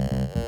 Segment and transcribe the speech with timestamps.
[0.00, 0.43] Uh...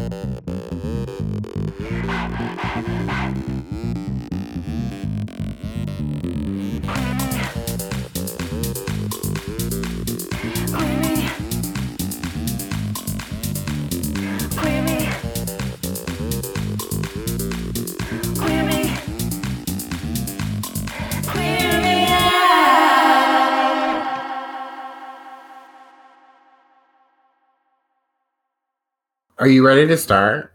[29.39, 30.53] Are you ready to start?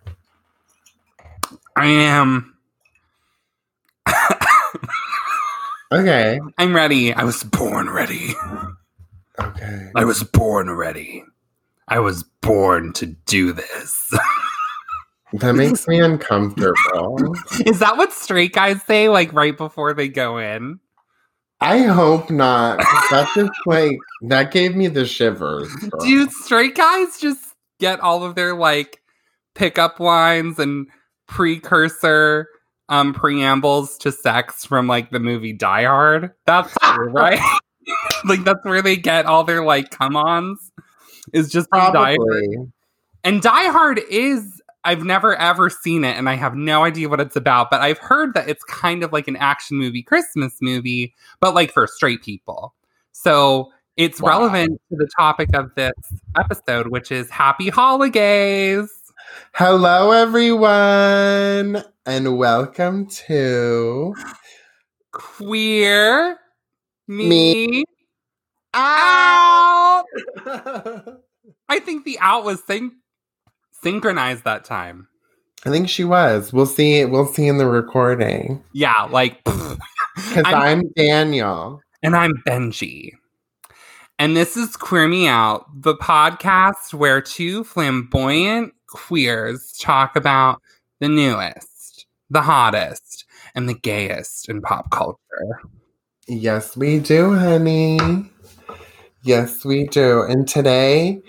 [1.76, 2.56] I am.
[5.92, 6.40] Okay.
[6.58, 7.14] I'm ready.
[7.14, 8.34] I was born ready.
[9.40, 9.92] Okay.
[9.96, 11.24] I was born ready.
[11.90, 14.10] I was born to do this.
[15.34, 17.36] That makes me uncomfortable.
[17.66, 20.80] Is that what straight guys say, like right before they go in?
[21.60, 22.84] I hope not.
[23.10, 25.74] That's just like that gave me the shivers.
[25.76, 26.02] girl.
[26.02, 27.51] Do straight guys just
[27.82, 29.02] get all of their like
[29.56, 30.88] pickup lines and
[31.28, 32.48] precursor
[32.88, 36.32] um preambles to sex from like the movie Die Hard?
[36.46, 37.42] That's true, right?
[38.26, 40.72] like that's where they get all their like come-ons.
[41.34, 42.72] Is just Die Hard.
[43.24, 47.20] And Die Hard is I've never ever seen it and I have no idea what
[47.20, 51.14] it's about, but I've heard that it's kind of like an action movie, Christmas movie,
[51.40, 52.74] but like for straight people.
[53.12, 54.30] So it's Wow.
[54.40, 55.92] relevant to the topic of this
[56.38, 58.90] episode, which is happy holidays.
[59.54, 64.14] Hello, everyone, and welcome to
[65.12, 66.38] Queer
[67.08, 67.28] me,
[67.68, 67.84] Me.
[68.74, 70.04] out.
[71.70, 72.98] I think the out was syn-
[73.84, 75.08] synchronized that time.
[75.66, 76.52] I think she was.
[76.52, 77.06] We'll see.
[77.06, 78.64] We'll see in the recording.
[78.74, 79.78] Yeah, like Because
[80.46, 81.82] I'm- I'm, Daniel.
[82.04, 83.12] And I'm Benjii.
[84.22, 90.62] And this is Queer Me Out, the podcast where two flamboyant queers talk about
[91.00, 95.18] the newest, the hottest, and the gayest in pop culture.
[96.28, 97.98] Yes, we do, honey.
[99.24, 100.22] Yes, we do.
[100.22, 101.20] And today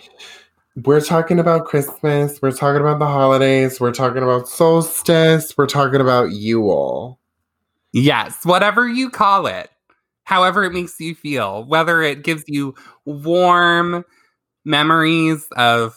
[0.84, 2.42] we're talking about Christmas.
[2.42, 3.80] We're talking about the holidays.
[3.80, 5.56] We're talking about solstice.
[5.56, 7.18] We're talking about Yule.
[7.94, 9.70] Yes, whatever you call it,
[10.24, 12.74] however it makes you feel, whether it gives you
[13.04, 14.04] warm
[14.64, 15.96] memories of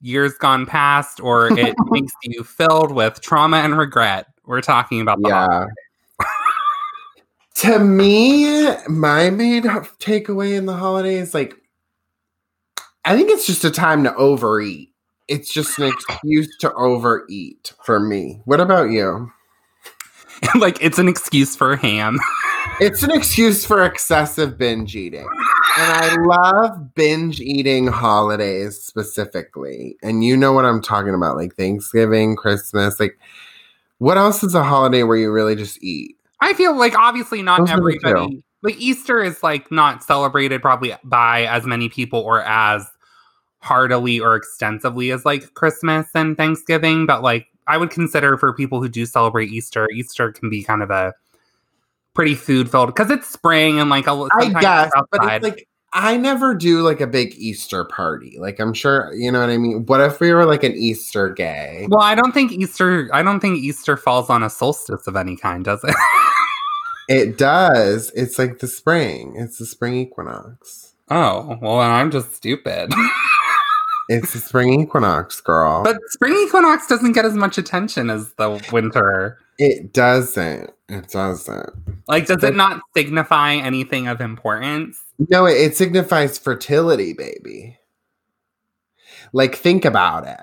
[0.00, 4.26] years gone past or it makes you filled with trauma and regret.
[4.44, 5.66] We're talking about the Yeah.
[7.54, 11.54] to me, my main takeaway in the holidays, like,
[13.04, 14.90] I think it's just a time to overeat.
[15.28, 18.42] It's just an excuse to overeat for me.
[18.44, 19.30] What about you?
[20.58, 22.18] like it's an excuse for ham.
[22.80, 25.28] It's an excuse for excessive binge eating.
[25.78, 29.96] And I love binge eating holidays specifically.
[30.02, 32.98] And you know what I'm talking about, like Thanksgiving, Christmas.
[32.98, 33.18] Like,
[33.98, 36.16] what else is a holiday where you really just eat?
[36.40, 38.08] I feel like obviously not Those are the two.
[38.08, 42.84] everybody like Easter is like not celebrated probably by as many people or as
[43.58, 48.82] heartily or extensively as like Christmas and Thanksgiving, but like I would consider for people
[48.82, 51.12] who do celebrate Easter, Easter can be kind of a
[52.14, 56.16] pretty food filled because it's spring and like a, I guess, but it's like I
[56.16, 58.36] never do like a big Easter party.
[58.38, 59.86] Like I'm sure you know what I mean.
[59.86, 61.86] What if we were like an Easter gay?
[61.88, 63.08] well, I don't think Easter.
[63.12, 65.94] I don't think Easter falls on a solstice of any kind, does it?
[67.06, 68.10] It does.
[68.14, 69.34] It's like the spring.
[69.36, 70.94] It's the spring equinox.
[71.10, 72.92] oh, well, then I'm just stupid.
[74.10, 75.82] It's the spring equinox, girl.
[75.82, 79.38] But spring equinox doesn't get as much attention as the winter.
[79.58, 80.73] it doesn't.
[80.94, 81.70] It doesn't.
[82.06, 85.02] Like, does But- it not signify anything of importance?
[85.28, 87.78] No, it, it signifies fertility, baby.
[89.32, 90.40] Like, think about it.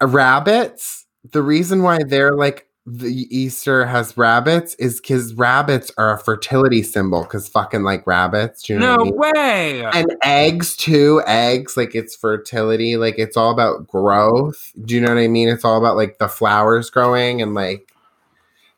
[0.00, 6.18] Rabbits, the reason why they're like the Easter has rabbits is because rabbits are a
[6.18, 8.62] fertility symbol because fucking like rabbits.
[8.62, 9.84] Do you know No I way.
[9.84, 11.22] And eggs too.
[11.26, 12.96] Eggs, like it's fertility.
[12.96, 14.72] Like it's all about growth.
[14.84, 15.48] Do you know what I mean?
[15.48, 17.89] It's all about like the flowers growing and like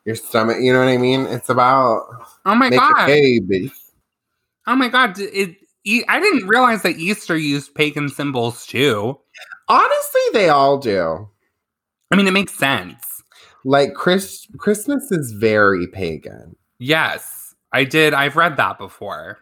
[0.05, 0.57] your stomach.
[0.59, 1.25] You know what I mean?
[1.27, 2.05] It's about
[2.45, 3.05] oh my make a god.
[3.07, 3.71] baby.
[4.67, 5.17] Oh my god.
[5.19, 9.19] It, E- I didn't realize that Easter used pagan symbols too.
[9.67, 11.27] Honestly, they all do.
[12.11, 13.23] I mean, it makes sense.
[13.65, 16.55] Like Chris Christmas is very pagan.
[16.79, 18.13] Yes, I did.
[18.13, 19.39] I've read that before.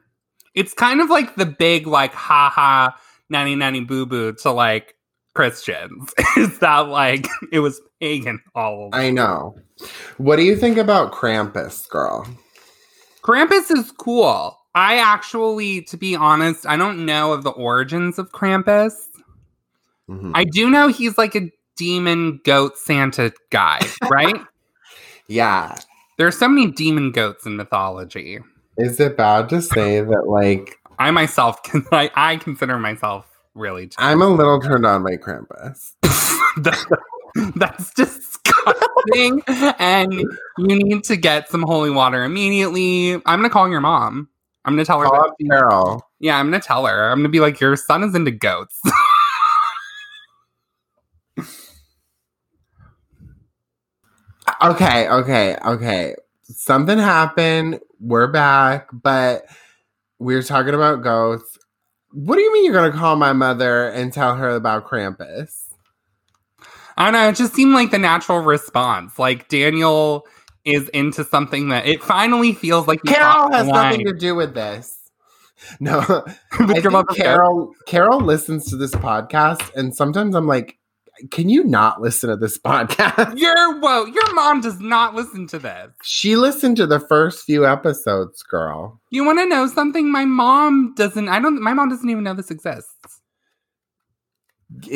[0.53, 2.91] It's kind of like the big, like, haha,
[3.29, 4.95] nanny nanny boo boo to like
[5.33, 6.13] Christians.
[6.37, 8.91] it's not like it was pagan all along?
[8.93, 9.55] I know.
[10.17, 12.27] What do you think about Krampus, girl?
[13.21, 14.57] Krampus is cool.
[14.73, 18.93] I actually, to be honest, I don't know of the origins of Krampus.
[20.09, 20.31] Mhm.
[20.33, 23.79] I do know he's like a demon goat Santa guy,
[24.09, 24.35] right?
[25.27, 25.77] yeah.
[26.17, 28.39] There are so many demon goats in mythology.
[28.77, 33.89] Is it bad to say that like I myself can I, I consider myself really.
[33.97, 35.93] I'm a little turned on by Krampus?
[37.55, 39.41] That's disgusting.
[39.79, 43.13] and you need to get some holy water immediately.
[43.13, 44.29] I'm gonna call your mom.
[44.65, 45.05] I'm gonna tell her.
[45.05, 46.01] Call Carol.
[46.19, 47.09] yeah, I'm gonna tell her.
[47.09, 48.79] I'm gonna be like, your son is into goats.
[54.63, 56.15] Okay, okay, okay.
[56.43, 57.79] Something happened.
[57.99, 59.45] We're back, but
[60.19, 61.57] we're talking about ghosts.
[62.13, 65.65] What do you mean you're gonna call my mother and tell her about Krampus?
[66.97, 67.29] I don't know.
[67.29, 69.17] It just seemed like the natural response.
[69.17, 70.25] Like Daniel
[70.65, 74.53] is into something that it finally feels like Carol has the nothing to do with
[74.53, 74.97] this.
[75.79, 75.99] No,
[76.51, 77.17] I think love of goats.
[77.17, 80.77] Carol Carol listens to this podcast, and sometimes I'm like,
[81.29, 83.37] can you not listen to this podcast?
[83.37, 85.91] Your whoa, your mom does not listen to this.
[86.03, 88.99] She listened to the first few episodes, girl.
[89.09, 90.11] You want to know something?
[90.11, 91.29] My mom doesn't.
[91.29, 91.61] I don't.
[91.61, 93.20] My mom doesn't even know this exists.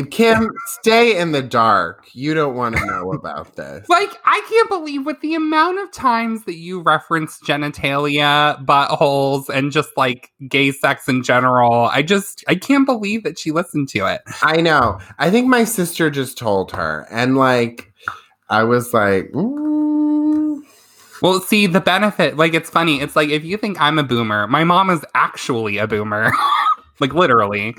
[0.10, 2.08] Kim, stay in the dark.
[2.14, 3.88] You don't want to know about this.
[3.90, 9.72] Like, I can't believe with the amount of times that you reference genitalia, buttholes, and
[9.72, 11.86] just like gay sex in general.
[11.86, 14.22] I just, I can't believe that she listened to it.
[14.42, 15.00] I know.
[15.20, 17.94] I think my sister just told her, and like,
[18.50, 20.62] I was like, mm.
[21.22, 23.02] Well, see, the benefit, like, it's funny.
[23.02, 26.32] It's like if you think I'm a boomer, my mom is actually a boomer.
[27.00, 27.76] like, literally.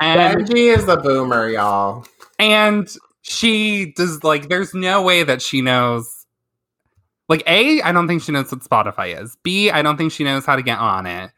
[0.00, 2.06] And Benjii is a boomer, y'all.
[2.38, 2.88] And
[3.22, 6.20] she does like there's no way that she knows
[7.28, 9.36] like A, I don't think she knows what Spotify is.
[9.44, 11.30] B, I don't think she knows how to get on it.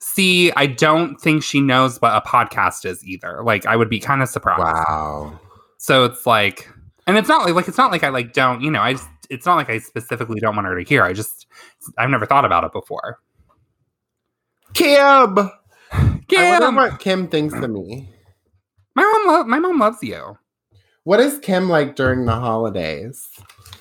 [0.00, 3.42] C, I don't think she knows what a podcast is either.
[3.44, 4.60] Like I would be kind of surprised.
[4.60, 5.38] Wow.
[5.76, 6.68] So it's like
[7.06, 9.08] and it's not like, like it's not like I like don't, you know, I just
[9.28, 11.02] it's not like I specifically don't want her to hear.
[11.02, 11.46] I just
[11.98, 13.18] I've never thought about it before.
[16.30, 16.40] Kim.
[16.40, 18.08] I wonder what Kim thinks of me.
[18.94, 20.36] my mom lo- my mom loves you.
[21.04, 23.28] What is Kim like during the holidays?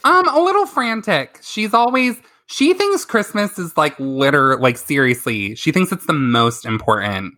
[0.03, 1.39] Um, a little frantic.
[1.43, 2.15] She's always
[2.47, 5.55] she thinks Christmas is like litter, like seriously.
[5.55, 7.35] She thinks it's the most important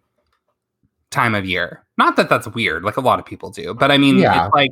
[1.09, 1.83] time of year.
[1.97, 4.45] Not that that's weird, like a lot of people do, but I mean, Yeah.
[4.45, 4.69] it's like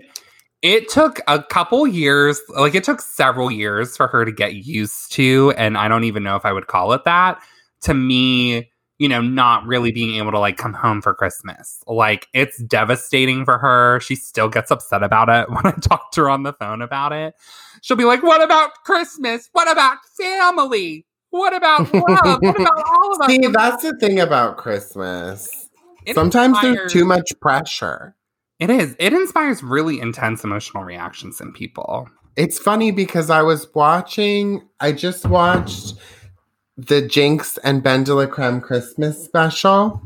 [0.62, 5.12] it took a couple years, like it took several years for her to get used
[5.14, 7.42] to, and I don't even know if I would call it that.
[7.84, 11.82] To me, you know, not really being able to like come home for Christmas.
[11.88, 14.00] Like it's devastating for her.
[14.02, 17.14] She still gets upset about it when I talk to her on the phone about
[17.14, 17.34] it.
[17.82, 19.50] She'll be like, What about Christmas?
[19.54, 21.06] What about family?
[21.32, 22.40] What about love?
[22.42, 23.28] what about all of us?
[23.28, 25.70] See, that's the thing about Christmas.
[26.06, 28.16] It Sometimes inspires- there's too much pressure.
[28.60, 28.96] It is.
[29.00, 32.10] It inspires really intense emotional reactions in people.
[32.36, 35.96] It's funny because I was watching, I just watched
[36.88, 40.02] the Jinkx and Ben de la Creme Christmas special.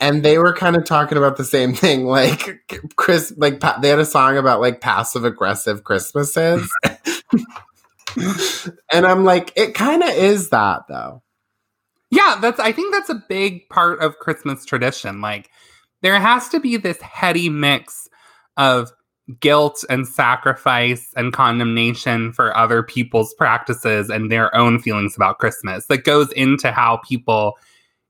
[0.00, 2.06] And they were kind of talking about the same thing.
[2.16, 2.60] Like,
[2.96, 6.70] Chris, like, pa- they had a song about like passive aggressive Christmases.
[8.92, 11.22] and I'm like, it kind of is that though.
[12.10, 15.20] Yeah, that's I think that's a big part of Christmas tradition.
[15.20, 15.50] Like
[16.02, 18.08] there has to be this heady mix
[18.56, 18.90] of
[19.40, 25.86] guilt and sacrifice and condemnation for other people's practices and their own feelings about Christmas
[25.86, 27.58] that goes into how people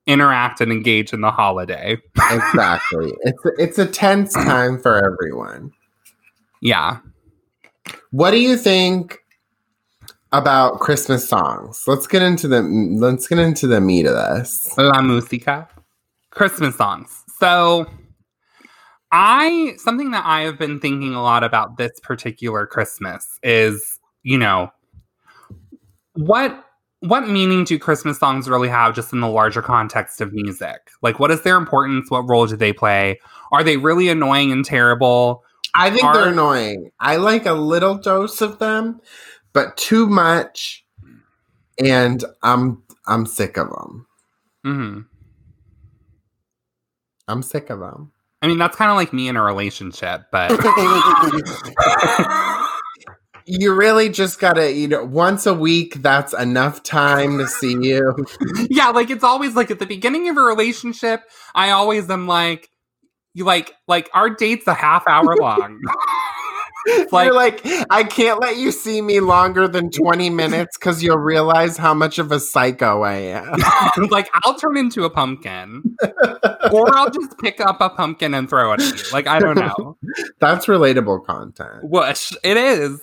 [0.06, 1.96] interact and engage in the holiday.
[2.30, 3.12] Exactly.
[3.22, 5.72] it's it's a tense time for everyone.
[6.60, 6.98] Yeah.
[8.10, 9.18] What do you think
[10.32, 11.84] about Christmas songs?
[11.86, 14.76] Let's get into the let's get into the meat of this.
[14.76, 15.68] La música.
[16.30, 17.24] Christmas songs.
[17.38, 17.86] So
[19.12, 24.38] I something that I have been thinking a lot about this particular Christmas is, you
[24.38, 24.70] know,
[26.14, 26.64] what
[27.00, 30.90] what meaning do Christmas songs really have just in the larger context of music?
[31.02, 32.10] Like what is their importance?
[32.10, 33.20] What role do they play?
[33.52, 35.44] Are they really annoying and terrible?
[35.74, 36.90] I think Are- they're annoying.
[37.00, 39.00] I like a little dose of them,
[39.52, 40.84] but too much,
[41.78, 44.06] and I'm I'm sick of them.
[44.64, 45.00] hmm
[47.28, 48.12] I'm sick of them.
[48.46, 50.52] I mean, that's kind of like me in a relationship, but
[53.44, 56.00] you really just gotta, you know, once a week.
[56.00, 58.14] That's enough time to see you.
[58.70, 61.22] yeah, like it's always like at the beginning of a relationship,
[61.56, 62.68] I always am like,
[63.34, 65.80] you like like our date's a half hour long.
[67.12, 71.18] Like, You're like, I can't let you see me longer than 20 minutes because you'll
[71.18, 73.54] realize how much of a psycho I am.
[74.10, 75.96] like I'll turn into a pumpkin,
[76.72, 79.04] or I'll just pick up a pumpkin and throw it at you.
[79.12, 79.96] Like I don't know.
[80.40, 81.82] That's relatable content.
[81.84, 83.00] Whoosh, it is.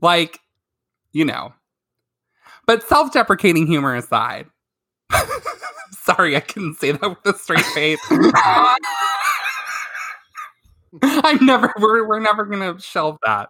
[0.00, 0.38] Like,
[1.12, 1.52] you know.
[2.66, 4.46] But self-deprecating humor aside.
[5.92, 8.00] Sorry, I couldn't say that with a straight face.
[11.02, 13.48] I'm never we're we're never gonna shelve that.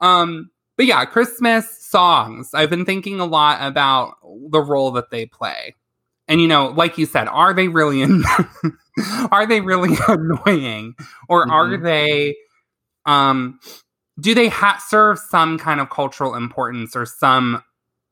[0.00, 2.50] Um, but yeah, Christmas songs.
[2.54, 4.14] I've been thinking a lot about
[4.50, 5.74] the role that they play.
[6.28, 8.24] And you know, like you said, are they really an-
[9.30, 10.94] are they really annoying?
[11.28, 11.82] Or are Mhm.
[11.82, 12.36] they
[13.06, 13.60] um
[14.20, 17.62] do they ha- serve some kind of cultural importance or some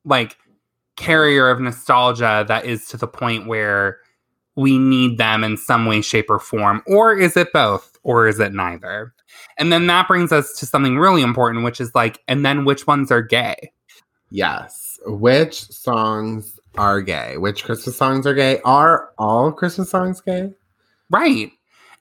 [0.04, 0.36] like
[0.96, 3.98] carrier of nostalgia that is to the point where
[4.56, 8.38] we need them in some way shape or form or is it both or is
[8.38, 9.12] it neither
[9.58, 12.86] and then that brings us to something really important which is like and then which
[12.86, 13.70] ones are gay
[14.30, 14.98] Yes.
[15.06, 17.36] Which songs are gay?
[17.36, 18.58] Which Christmas songs are gay?
[18.64, 20.52] Are all Christmas songs gay?
[21.10, 21.50] right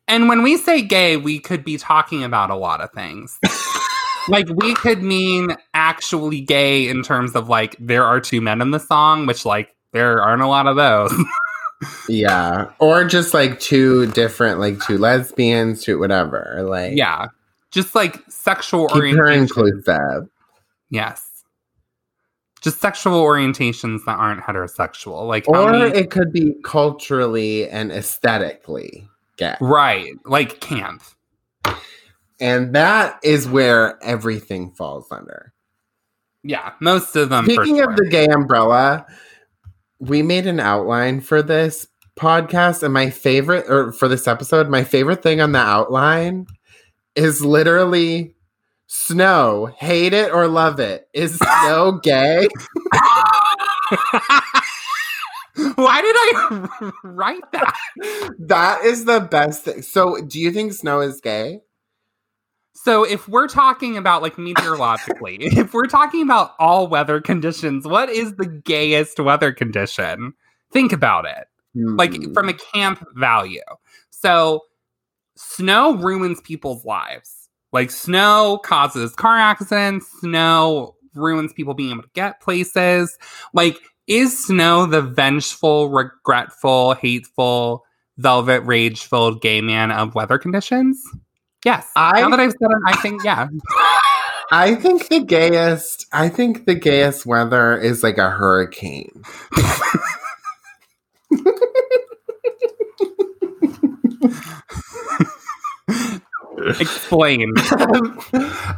[0.08, 3.38] and when we say gay we could be talking about a lot of things
[4.28, 8.72] like we could mean actually gay in terms of like there are two men in
[8.72, 11.14] the song which like there aren't a lot of those
[12.10, 12.70] Yeah.
[12.80, 16.66] Or just like two different, like two lesbians, two whatever.
[16.68, 17.28] Like, yeah
[17.72, 20.30] just like sexual keep her orientation inclusive.
[20.92, 21.44] yes
[22.62, 29.08] just sexual orientations that aren't heterosexual like Or many- it could be culturally and aesthetically
[29.38, 29.56] gay.
[29.60, 31.02] right like camp
[32.40, 35.52] And that is where everything falls under.
[36.44, 37.90] yeah most of them Speaking sure.
[37.90, 39.06] of the gay umbrella,
[40.08, 44.84] we made an outline for this podcast, and my favorite, or for this episode, my
[44.84, 46.46] favorite thing on the outline
[47.16, 48.36] is literally
[48.88, 49.68] snow.
[49.78, 51.08] Hate it or love it.
[51.14, 52.48] Is snow gay?
[55.76, 57.76] why did i write that
[58.40, 59.84] That is the best thing.
[59.84, 61.60] So, do you think snow is gay?
[62.74, 68.10] So if we're talking about like meteorologically, if we're talking about all weather conditions, what
[68.10, 70.34] is the gayest weather condition?
[70.72, 71.46] Think about it.
[71.76, 72.34] Like Hmm.
[72.34, 73.62] from a camp value.
[74.12, 74.62] So
[75.36, 77.50] snow ruins people's lives.
[77.72, 83.18] Like snow causes car accidents, snow ruins people being able to get places.
[83.54, 87.86] Like is snow the vengeful, regretful, hateful,
[88.18, 91.02] velvet rage filled gay man of weather conditions?
[91.66, 91.88] Yes.
[91.96, 93.48] I- now that I've said it, I think yeah.
[94.52, 96.06] I think the gayest.
[96.12, 99.24] I think the gayest weather is like a hurricane.
[106.80, 107.52] Explain.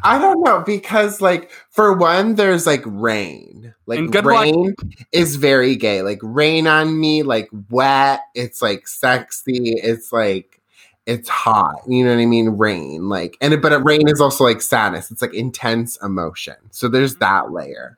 [0.03, 3.73] I don't know because like for one there's like rain.
[3.85, 4.73] Like good luck- rain
[5.11, 6.01] is very gay.
[6.01, 10.61] Like rain on me, like wet, it's like sexy, it's like
[11.05, 11.81] it's hot.
[11.87, 12.49] You know what I mean?
[12.49, 13.09] Rain.
[13.09, 15.11] Like and it, but rain is also like sadness.
[15.11, 16.55] It's like intense emotion.
[16.71, 17.19] So there's mm-hmm.
[17.19, 17.97] that layer.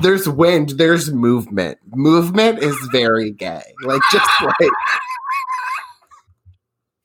[0.00, 1.78] There's wind, there's movement.
[1.94, 3.74] Movement is very gay.
[3.82, 4.30] Like just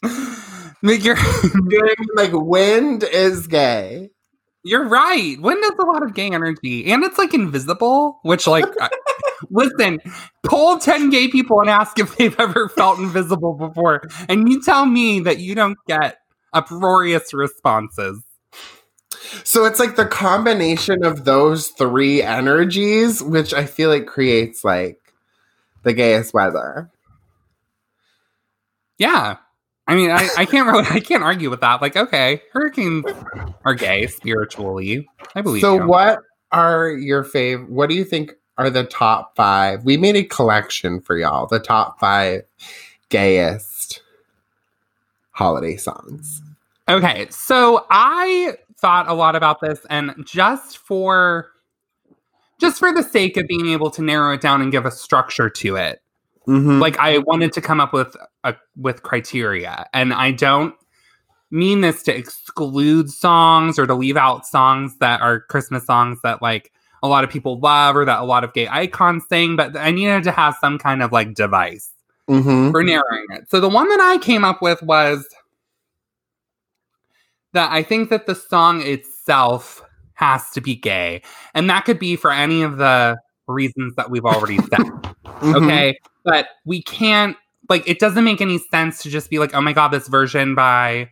[0.03, 0.11] like
[0.83, 2.09] Like, you're you know what I mean?
[2.15, 4.09] like wind is gay.
[4.63, 5.39] You're right.
[5.39, 8.19] Wind has a lot of gay energy, and it's like invisible.
[8.23, 8.89] Which, like, I-
[9.49, 9.99] listen,
[10.43, 14.85] poll ten gay people and ask if they've ever felt invisible before, and you tell
[14.85, 16.17] me that you don't get
[16.53, 18.21] uproarious responses.
[19.43, 24.99] So it's like the combination of those three energies, which I feel like creates like
[25.83, 26.89] the gayest weather.
[28.97, 29.37] Yeah.
[29.87, 31.81] I mean, I, I can't really, I can't argue with that.
[31.81, 33.05] Like, okay, hurricanes
[33.65, 35.07] are gay spiritually.
[35.35, 35.87] I believe So you.
[35.87, 36.19] what
[36.51, 37.67] are your fav?
[37.67, 39.83] What do you think are the top five?
[39.83, 41.47] We made a collection for y'all.
[41.47, 42.41] The top five
[43.09, 44.01] gayest
[45.31, 46.41] holiday songs.
[46.89, 51.47] Okay, so I thought a lot about this, and just for
[52.59, 55.49] just for the sake of being able to narrow it down and give a structure
[55.49, 56.00] to it,
[56.47, 56.79] Mm-hmm.
[56.79, 60.73] like I wanted to come up with a with criteria, and I don't
[61.51, 66.41] mean this to exclude songs or to leave out songs that are Christmas songs that
[66.41, 66.71] like
[67.03, 69.91] a lot of people love or that a lot of gay icons sing, but I
[69.91, 71.91] needed to have some kind of like device
[72.29, 72.71] mm-hmm.
[72.71, 73.49] for narrowing it.
[73.49, 75.27] So the one that I came up with was
[77.53, 79.83] that I think that the song itself
[80.13, 81.21] has to be gay.
[81.53, 83.17] And that could be for any of the
[83.47, 84.81] reasons that we've already said.
[85.41, 85.55] Mm-hmm.
[85.55, 85.97] Okay.
[86.23, 87.35] But we can't,
[87.69, 90.55] like, it doesn't make any sense to just be like, oh my God, this version
[90.55, 91.09] by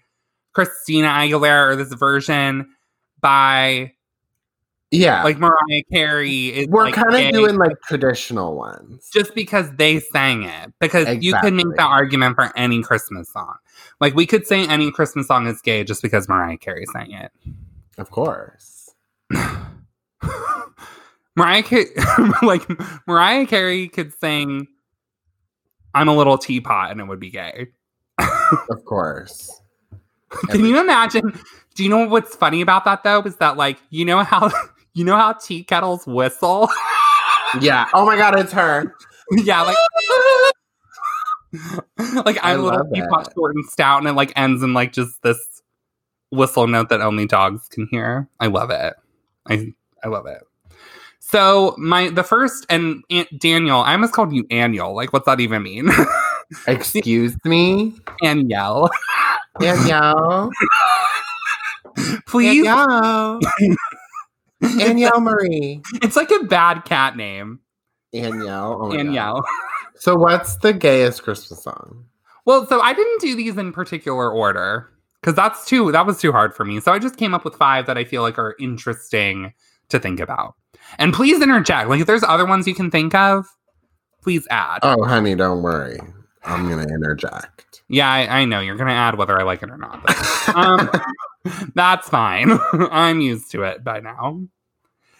[0.53, 2.69] Christina Aguilera or this version
[3.21, 3.93] by
[4.91, 5.23] Yeah.
[5.23, 6.47] like Mariah Carey.
[6.47, 9.09] Is we're like, kind of doing like traditional ones.
[9.13, 10.73] just because they sang it.
[10.79, 11.75] Because you could make Exactly.
[11.77, 13.55] that argument for any Christmas song.
[14.01, 17.31] Like we could say any Christmas song is gay just because Mariah Carey sang it.
[17.97, 18.89] Of course.
[21.35, 21.85] Mariah Carey,
[22.41, 22.67] like
[23.07, 24.67] Mariah Carey could sing
[25.93, 27.67] "I'm a little teapot" and it would be gay.
[28.71, 29.61] Of course.
[30.49, 31.39] Can you imagine?
[31.75, 33.21] Do you know what's funny about that though?
[33.21, 34.51] Is that like you know how
[34.93, 36.69] you know how tea kettles whistle?
[37.61, 37.87] Yeah.
[37.95, 38.93] Oh my god, it's her.
[39.31, 39.75] yeah, like
[42.25, 44.73] like I I'm a little love teapot short and stout, and it like ends in
[44.73, 45.39] like just this
[46.31, 48.29] whistle note that only dogs can hear.
[48.39, 48.93] I love it.
[49.47, 50.43] I I love it.
[51.31, 54.95] So my the first and Aunt Daniel, I almost called you Annual.
[54.95, 55.91] Like, what's that even mean?
[56.67, 57.93] Excuse me.
[58.19, 58.89] Danielle,
[59.59, 60.49] Danielle.
[62.25, 62.63] please.
[62.63, 63.39] Danielle.
[64.79, 65.83] Danielle Marie.
[66.01, 67.59] It's like a bad cat name,
[68.11, 68.79] Danielle.
[68.81, 69.03] Oh my God.
[69.03, 69.45] Danielle.
[69.97, 72.05] So what's the gayest Christmas song?
[72.45, 74.89] Well, so I didn't do these in particular order
[75.21, 76.79] because that's too that was too hard for me.
[76.79, 79.53] So I just came up with five that I feel like are interesting
[79.89, 80.55] to think about.
[80.97, 81.89] And please interject.
[81.89, 83.45] Like if there's other ones you can think of,
[84.21, 84.79] please add.
[84.83, 85.99] Oh, honey, don't worry.
[86.43, 87.81] I'm gonna interject.
[87.89, 90.03] yeah, I, I know you're gonna add whether I like it or not.
[90.55, 90.89] um,
[91.75, 92.51] that's fine.
[92.73, 94.41] I'm used to it by now.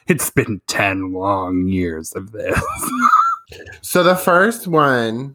[0.08, 2.60] It's been ten long years of this.
[3.82, 5.34] So the first one,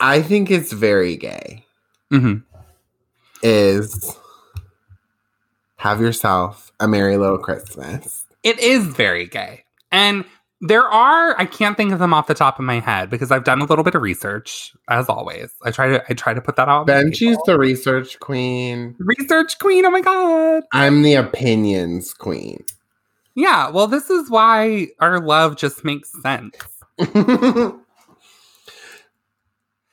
[0.00, 1.64] I think it's very gay.
[2.12, 2.42] Mhm.
[3.40, 4.16] Is
[5.76, 8.23] have yourself a merry little Christmas.
[8.44, 9.64] It is very gay.
[9.90, 10.24] And
[10.60, 13.44] there are I can't think of them off the top of my head because I've
[13.44, 15.50] done a little bit of research as always.
[15.64, 16.80] I try to I try to put that out.
[16.80, 17.42] on the Benjii's table.
[17.46, 18.94] the research queen.
[18.98, 19.84] research queen.
[19.84, 20.62] Oh my god.
[20.72, 22.64] I'm the opinions queen.
[23.34, 26.56] Yeah, well this is why our love just makes sense.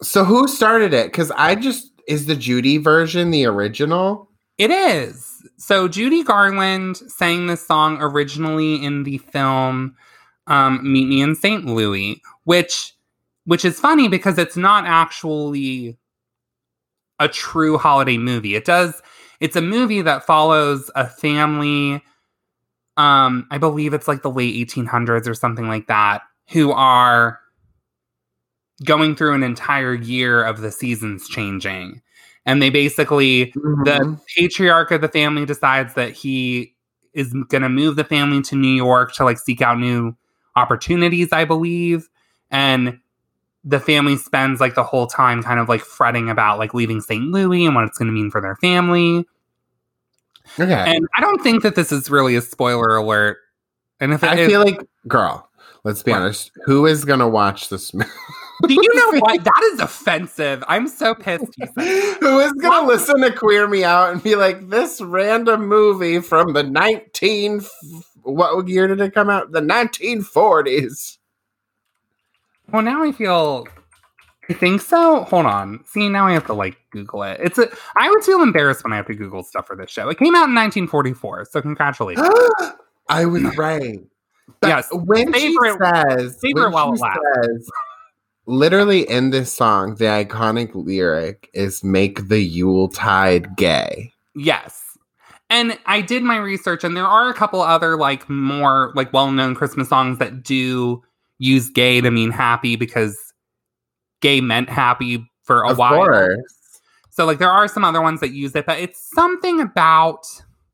[0.02, 1.08] so who started it?
[1.08, 4.30] Because I just is the Judy version the original?
[4.62, 5.42] It is.
[5.58, 9.96] So Judy Garland sang this song originally in the film
[10.46, 11.66] um, Meet Me in St.
[11.66, 12.94] Louis, which
[13.46, 15.98] which is funny because it's not actually
[17.20, 18.54] a true holiday movie.
[18.54, 19.02] It does
[19.40, 22.04] it's a movie that follows a family
[22.98, 26.22] um I believe it's like the late 1800s or something like that
[26.52, 27.40] who are
[28.84, 32.04] going through an entire year of the seasons changing.
[32.46, 33.86] And they basically Mhm.
[33.86, 36.76] the patriarch of the family decides that he
[37.14, 40.16] is going to move the family to New York to like seek out new
[40.56, 42.08] opportunities, I believe.
[42.50, 43.00] And
[43.64, 47.26] the family spends like the whole time kind of like fretting about like leaving St.
[47.26, 49.26] Louis and what it's going to mean for their family.
[50.60, 50.96] okay.
[50.96, 53.38] And I don't think that this is really a spoiler alert.
[54.00, 55.48] And if I is- feel like, girl,
[55.84, 56.22] let's be What?
[56.22, 56.52] honest.
[56.66, 58.10] Who is gonna watch this movie?
[58.68, 60.64] Do you know why That is offensive.
[60.68, 61.56] I'm so pissed.
[61.58, 65.68] You said Who is gonna listen to Queer Me Out and be like, this random
[65.68, 67.62] movie from the 19
[68.24, 69.52] what year did it come out?
[69.52, 71.18] The 1940s.
[72.72, 73.68] Well, now I feel.
[74.50, 75.24] I think so.
[75.24, 75.84] Hold on.
[75.86, 77.40] See, now I have to like Google it.
[77.42, 77.68] It's a.
[77.98, 80.08] I would feel embarrassed when I have to Google stuff for this show.
[80.10, 82.28] It came out in 1944, so congratulations.
[83.10, 84.00] I was right.
[84.60, 84.88] But Yes.
[84.92, 87.24] When Favorite- she says, favorite when while she it lasts.
[87.44, 87.70] says,
[88.52, 94.98] literally in this song, the iconic lyric is "Make the Yuletide gay." Yes.
[95.50, 99.56] And I did my research, and there are a couple other like more like well-known
[99.56, 101.02] Christmas songs that do
[101.40, 103.18] use gay to mean happy because
[104.22, 106.06] gay meant happy for a of while.
[106.06, 110.26] course, So like there are some other ones that use it, but it's something about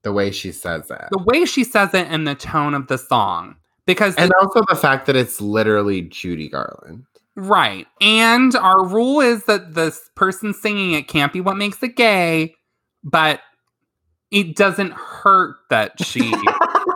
[0.04, 2.98] the way she says it, the way she says it and the tone of the
[2.98, 3.56] song.
[3.86, 7.06] Because and also the fact that it's literally Judy Garland.
[7.38, 7.86] Right.
[8.02, 12.56] And our rule is that this person singing it can't be what makes it gay,
[13.04, 13.42] but
[14.32, 16.20] it doesn't hurt that she,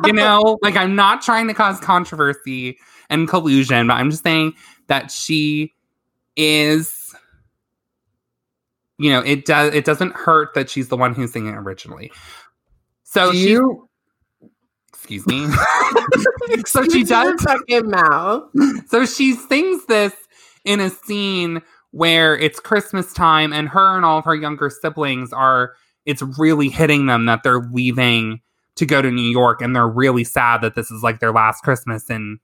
[0.06, 2.80] you know, like I'm not trying to cause controversy
[3.12, 4.54] and collusion, but I'm just saying
[4.88, 5.73] that she
[6.36, 6.97] is
[8.97, 12.12] you know, it does it doesn't hurt that she's the one who's singing it originally.
[13.04, 13.89] So Do she you?
[14.89, 15.47] excuse me.
[16.65, 18.49] so she does fucking mouth.
[18.88, 20.13] so she sings this
[20.65, 25.34] in a scene where it's Christmas time and her and all of her younger siblings
[25.34, 25.74] are
[26.06, 28.41] it's really hitting them that they're leaving
[28.76, 31.62] to go to New York and they're really sad that this is like their last
[31.63, 32.39] Christmas in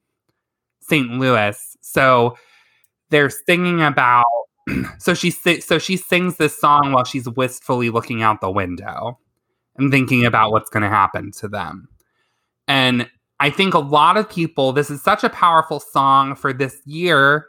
[0.81, 1.09] St.
[1.11, 1.77] Louis.
[1.81, 2.37] So
[3.09, 4.25] they're singing about
[4.99, 9.17] so she so she sings this song while she's wistfully looking out the window.
[9.77, 11.87] and thinking about what's going to happen to them.
[12.67, 16.81] And I think a lot of people, this is such a powerful song for this
[16.85, 17.45] year,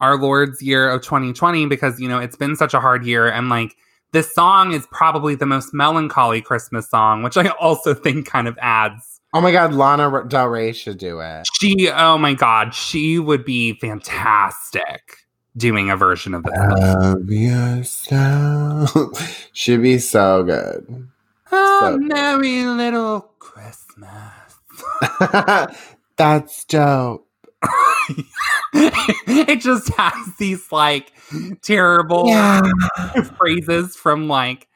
[0.00, 3.28] our Lord's year of 2020, because, you know, it's been such a hard year.
[3.28, 3.76] And like,
[4.12, 8.56] this song is probably the most melancholy Christmas song, which I also think kind of
[8.60, 9.20] adds.
[9.34, 11.46] Oh my God, Lana Del Rey should do it.
[11.60, 15.18] She, oh my God, she would be fantastic
[15.58, 16.54] doing a version of this.
[16.56, 18.90] Love yourself.
[19.52, 21.08] Should be so good.
[21.52, 24.08] oh, so- merry little Christmas.
[26.16, 27.27] That's dope.
[28.74, 31.12] it just has these like
[31.62, 32.62] terrible Yeah.
[33.38, 34.68] phrases from like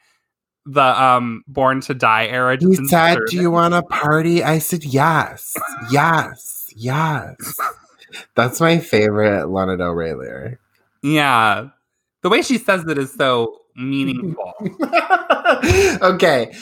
[0.65, 2.57] the um Born to Die era.
[2.59, 3.19] He said.
[3.29, 4.43] Do you want a party?
[4.43, 5.53] I said, Yes,
[5.91, 7.35] yes, yes.
[8.35, 10.59] That's my favorite Lana Del Rey lyric.
[11.01, 11.69] Yeah.
[12.21, 14.53] The way she says it is so meaningful.
[16.01, 16.53] okay.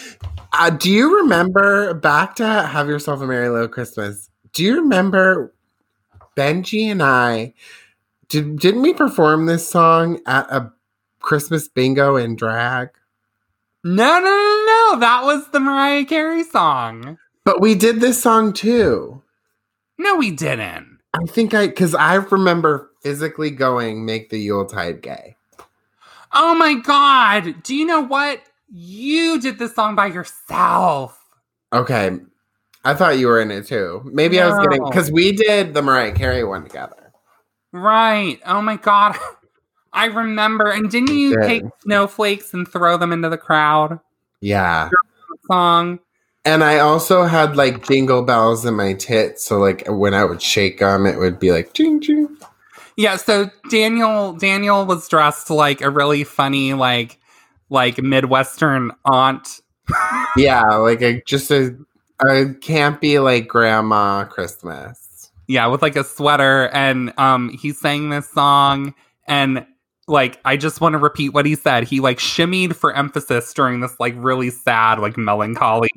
[0.54, 4.30] Uh, do you remember back to Have Yourself a Merry Little Christmas?
[4.54, 5.54] Do you remember
[6.36, 7.54] Benjii and I?
[8.30, 10.72] Did, didn't we perform this song at a
[11.20, 12.90] Christmas bingo in drag?
[13.84, 15.00] no, no, no, no.
[15.00, 17.18] That was the Mariah Carey song.
[17.44, 19.22] But we did this song too.
[19.98, 21.00] No, we didn't.
[21.14, 25.36] I think I, because I remember physically going, make the Yuletide gay.
[26.34, 27.64] Oh my god.
[27.64, 28.42] Do you know what?
[28.70, 31.20] You did this song by yourself.
[31.74, 32.20] Okay.
[32.84, 34.02] I thought you were in it too.
[34.12, 37.14] Maybe I was getting, because we did the Mariah Carey one together.
[37.72, 38.40] Right.
[38.46, 39.16] Oh my god.
[39.94, 40.72] I remember.
[40.72, 41.48] And didn't you did.
[41.48, 44.00] take snowflakes and throw them into the crowd
[44.40, 44.90] Yeah.
[45.48, 46.00] song?
[46.44, 49.46] And I also had like jingle bells in my tits.
[49.46, 52.36] So like when I would shake them, it would be like ching ching.
[52.98, 57.20] Yeah, so Daniel Daniel was dressed like a really funny like
[57.70, 59.62] like Midwestern aunt.
[60.38, 61.76] Yeah, like a just a,
[62.22, 65.32] a campy like grandma Christmas.
[65.48, 68.94] Yeah, with like a sweater and um he sang this song
[69.28, 69.66] and
[70.08, 71.84] like I just want to repeat what he said.
[71.84, 75.90] He like shimmied for emphasis during this like really sad like melancholy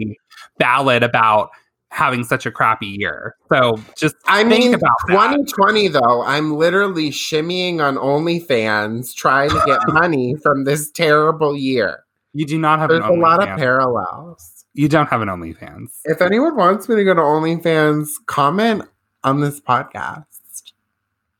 [0.58, 1.50] ballad about
[1.94, 3.36] having such a crappy year.
[3.52, 5.12] So just I mean, about that.
[5.12, 12.04] 2020 though, I'm literally shimmying on OnlyFans trying to get money from this terrible year.
[12.32, 14.53] You do not have There's a lot of parallels.
[14.74, 16.00] You don't have an OnlyFans.
[16.04, 18.82] If anyone wants me to go to OnlyFans, comment
[19.22, 20.24] on this podcast.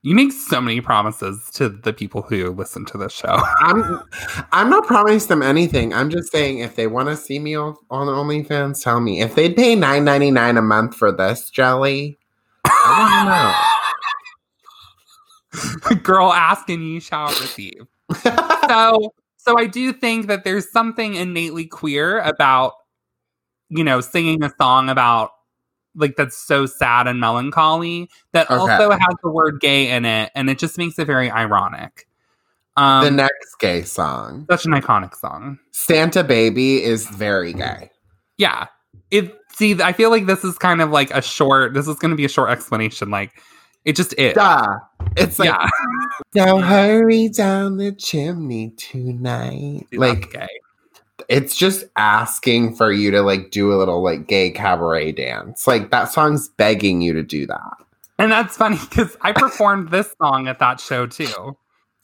[0.03, 3.41] You make so many promises to the people who listen to this show.
[3.59, 4.03] I'm
[4.53, 5.95] I'm not promising them anything.
[5.95, 9.21] I'm just saying if they want to see me on, on OnlyFans, tell me.
[9.21, 12.19] If they'd pay nine ninety nine a month for this jelly,
[12.67, 13.61] I
[16.03, 17.87] Girl, ask and you shall receive.
[18.25, 18.59] know.
[18.69, 22.75] So, so I do think that there's something innately queer about,
[23.75, 25.31] you know, singing a song about
[25.97, 28.55] like that's so sad and melancholy that Okay.
[28.55, 32.07] also has the word gay in it, and it just makes it very ironic.
[32.77, 35.59] Um, the next gay song, such an iconic song.
[35.71, 37.91] Santa Baby, is very gay.
[38.37, 38.67] Yeah.
[39.11, 41.75] It see, I feel like this is kind of like a short.
[41.75, 43.11] This is going to be a short explanation.
[43.11, 43.31] Like,
[43.85, 44.35] it just is.
[44.35, 44.79] Duh.
[45.17, 45.69] It's like, yeah,
[46.35, 49.87] don't hurry down the chimney tonight.
[49.93, 50.49] Like, gay.
[51.29, 55.67] It's just asking for you to like do a little like gay cabaret dance.
[55.67, 57.73] Like that song's begging you to do that.
[58.19, 61.57] And that's funny because I performed this song at that show too.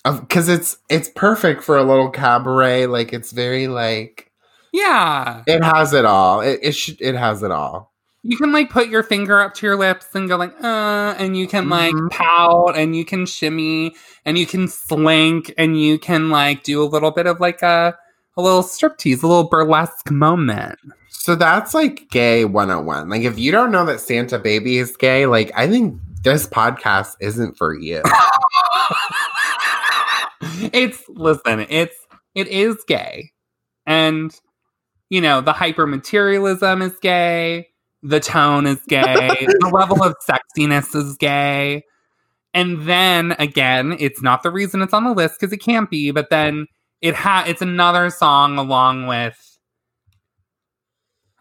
[0.04, 2.87] because it's it's perfect for a little cabaret.
[2.87, 4.30] Like it's very like
[4.72, 5.42] Yeah.
[5.46, 6.40] it has it all.
[6.40, 7.90] It it should it has it all.
[8.22, 11.38] You can like put your finger up to your lips and go like, uh, and
[11.38, 12.11] you can like Mhm.
[12.11, 13.94] pout and you can shimmy
[14.26, 17.96] and you can slink and you can like do a little bit of like a,
[18.40, 20.79] a little striptease, a little burlesque moment.
[21.09, 23.09] So that's like gay 101.
[23.09, 27.16] Like if you don't know that Santa Baby is gay, like I think this podcast
[27.20, 28.03] isn't for you.
[30.72, 31.94] it's listen, it's
[32.35, 33.31] it is gay.
[33.87, 34.35] And
[35.11, 37.68] you know, the hyper materialism is gay,
[38.03, 41.85] the tone is gay, the level of sexiness is gay.
[42.55, 46.11] And then again, it's not the reason it's on the list because it can't be,
[46.11, 46.66] but then
[47.00, 49.58] it ha it's another song along with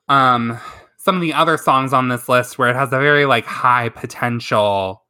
[0.08, 0.60] um
[0.98, 3.90] some of the other songs on this list where it has a very like high
[3.90, 5.04] potential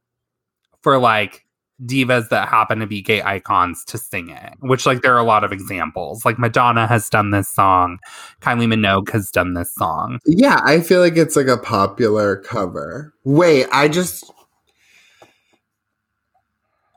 [0.81, 1.45] for like
[1.85, 5.23] divas that happen to be gay icons to sing it, which like there are a
[5.23, 6.25] lot of examples.
[6.25, 7.99] Like Madonna has done this song,
[8.41, 10.19] Kylie Minogue has done this song.
[10.25, 13.13] yeah, I feel like it's like a popular cover.
[13.23, 14.31] Wait, I just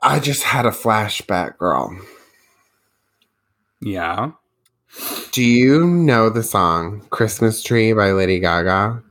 [0.01, 1.97] I just had a flashback, girl.
[3.83, 4.31] Yeah.
[5.31, 9.01] Do you know the song Christmas Tree by Lady Gaga?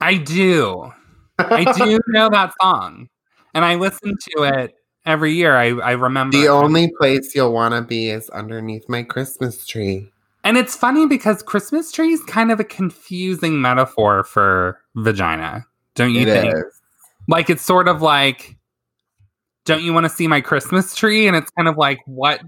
[0.00, 0.92] I do.
[1.38, 3.08] I do know that song.
[3.54, 4.74] And I listen to it
[5.06, 5.56] every year.
[5.56, 6.36] I, I remember.
[6.36, 10.10] The only place you'll want to be is underneath my Christmas tree.
[10.44, 15.64] And it's funny because Christmas tree is kind of a confusing metaphor for vagina.
[15.94, 16.54] Don't you It think?
[16.54, 16.80] is.
[17.28, 18.56] Like it's sort of like,
[19.64, 21.26] don't you want to see my Christmas tree?
[21.26, 22.40] And it's kind of like, what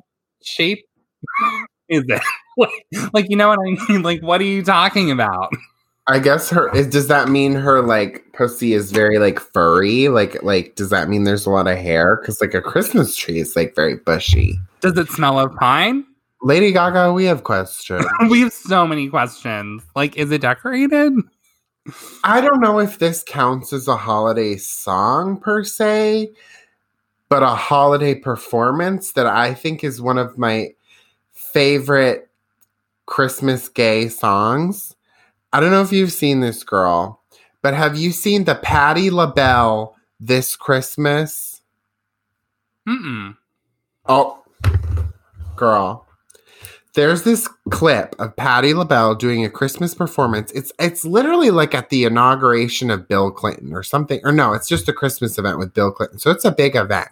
[0.44, 0.84] shape
[1.88, 2.22] is it?
[2.56, 4.02] like, like, you know what I mean?
[4.02, 5.52] Like, what are you talking about?
[6.08, 10.08] I guess her is, does that mean her like pussy is very like furry?
[10.08, 12.16] Like like does that mean there's a lot of hair?
[12.16, 14.58] Because like a Christmas tree is like very bushy.
[14.80, 16.06] Does it smell of pine?
[16.40, 18.06] Lady Gaga, we have questions.
[18.30, 19.82] we have so many questions.
[19.94, 21.12] Like, is it decorated?
[22.24, 26.30] I don't know if this counts as a holiday song per se,
[27.28, 30.70] but a holiday performance that I think is one of my
[31.52, 32.28] favorite
[33.06, 34.94] Christmas gay songs.
[35.52, 37.22] I don't know if you've seen this girl,
[37.62, 41.62] but have you seen the Patti LaBelle this Christmas?
[42.86, 43.36] Mm-mm.
[44.06, 44.42] Oh,
[45.56, 46.06] girl.
[46.94, 50.50] There's this clip of Patti LaBelle doing a Christmas performance.
[50.52, 54.20] It's it's literally like at the inauguration of Bill Clinton or something.
[54.24, 56.18] Or no, it's just a Christmas event with Bill Clinton.
[56.18, 57.08] So it's a big event.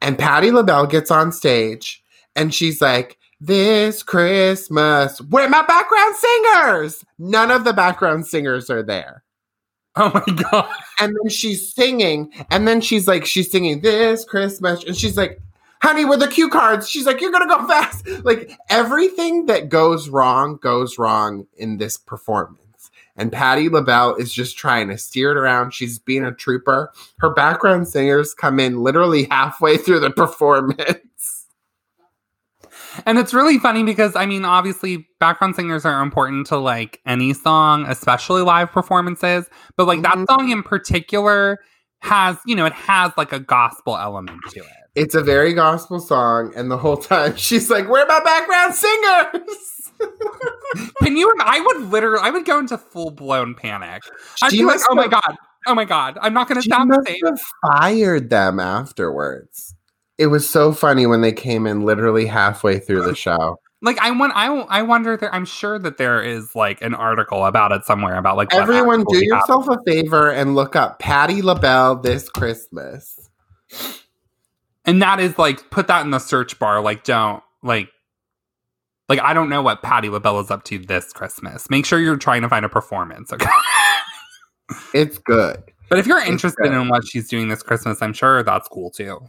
[0.00, 2.04] And Patti LaBelle gets on stage
[2.36, 7.04] and she's like, This Christmas, where my background singers?
[7.18, 9.24] None of the background singers are there.
[9.96, 10.70] Oh my god.
[11.00, 15.40] And then she's singing, and then she's like, she's singing this Christmas, and she's like,
[15.82, 18.06] honey, with the cue cards, she's like, you're gonna go fast.
[18.24, 22.60] Like everything that goes wrong goes wrong in this performance.
[23.18, 25.72] And Patti LaBelle is just trying to steer it around.
[25.72, 26.92] She's being a trooper.
[27.18, 31.00] Her background singers come in literally halfway through the performance.
[33.04, 37.32] And it's really funny because I mean, obviously, background singers are important to like any
[37.34, 39.48] song, especially live performances.
[39.76, 40.02] But like Mhm.
[40.04, 41.58] that song in particular
[42.00, 44.66] has, you know, it has like a gospel element to it.
[44.94, 48.74] It's a very gospel song, and the whole time she's like, Where are my background
[48.74, 49.72] singers?
[51.02, 51.32] Can you?
[51.40, 54.02] I would literally, I would go into full blown panic.
[54.42, 56.90] I'd She be like, oh my god, oh my god, I'm not going to sound
[56.90, 57.20] the same.
[57.24, 59.74] have fired them afterwards.
[60.18, 63.58] It was so funny when they came in literally halfway through the show.
[63.82, 65.16] Like I want, I, I wonder.
[65.16, 69.00] There, I'm sure that there is like an article about it somewhere about like Everyone,
[69.00, 69.48] do actually happened.
[69.48, 73.28] yourself a favor and look up Patti LaBelle this Christmas.
[74.86, 76.80] and that is like put that in the search bar.
[76.80, 77.90] Like don't like.
[79.08, 81.68] Like I don't know what Patti LaBelle is up to this Christmas.
[81.70, 83.46] Make sure you're trying to find a performance, okay?
[84.94, 85.62] It's good.
[85.88, 89.20] but if you're interested in what she's doing this Christmas, I'm sure that's cool too.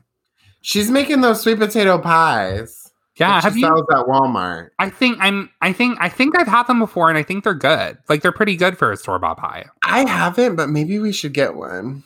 [0.67, 2.91] She's making those sweet potato pies.
[3.15, 3.67] Yeah, that have she you?
[3.67, 4.71] sells at Walmart.
[4.77, 5.49] I think I'm.
[5.61, 5.97] I think.
[6.01, 7.97] I think I've had them before, and I think they're good.
[8.09, 9.67] Like they're pretty good for a store bought pie.
[9.85, 12.03] I haven't, but maybe we should get one.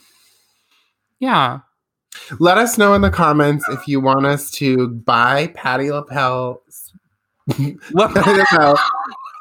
[1.18, 1.62] Yeah.
[2.38, 6.62] Let us know in the comments if you want us to buy Patti LaBelle
[7.58, 7.72] Look,
[8.18, 8.78] I don't know,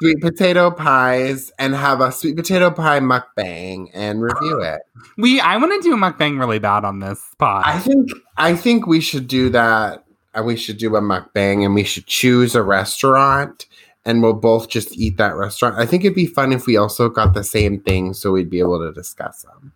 [0.01, 4.81] sweet potato pies and have a sweet potato pie mukbang and review it.
[5.17, 5.39] we.
[5.39, 7.63] I want to do a mukbang really bad on this pod.
[7.65, 10.03] I think I think we should do that.
[10.33, 13.67] and We should do a mukbang and we should choose a restaurant
[14.03, 15.77] and we'll both just eat that restaurant.
[15.77, 18.59] I think it'd be fun if we also got the same thing so we'd be
[18.59, 19.71] able to discuss them.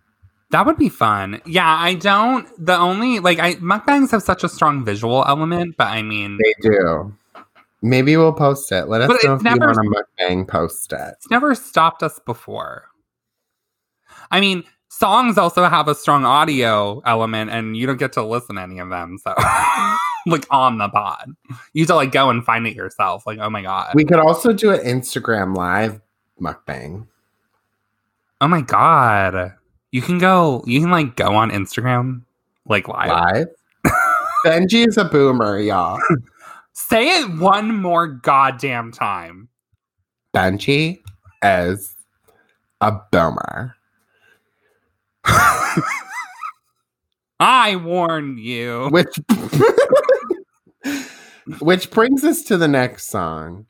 [0.50, 1.40] that would be fun.
[1.46, 2.48] Yeah, I don't.
[2.58, 6.54] The only like I mukbangs have such a strong visual element, but I mean, They
[6.70, 7.14] do.
[7.82, 8.88] Maybe we'll post it.
[8.88, 10.48] Let us But know if you want a mukbang.
[10.48, 11.14] Post it.
[11.16, 12.86] it's never stopped us before.
[14.30, 18.56] I mean, songs also have a strong audio element, and you don't get to listen
[18.56, 19.18] to any of them.
[19.22, 19.34] So,
[20.26, 21.30] like on the pod,
[21.74, 23.26] you have to like go and find it yourself.
[23.26, 26.00] Like, oh my god, We could also do an Instagram live
[26.40, 27.06] mukbang.
[28.40, 29.54] oh my god,
[29.92, 30.64] you can go.
[30.66, 32.22] You can like go on Instagram,
[32.66, 33.10] like live.
[33.10, 33.48] Live.
[34.46, 36.00] Benjii is a boomer, y'all.
[36.78, 39.48] Say it one more goddamn time.
[40.34, 40.98] Benjii
[41.42, 41.96] is
[42.82, 43.74] a boomer.
[47.40, 48.90] I warn you.
[48.90, 49.18] Which
[51.60, 53.64] which brings us to the next song.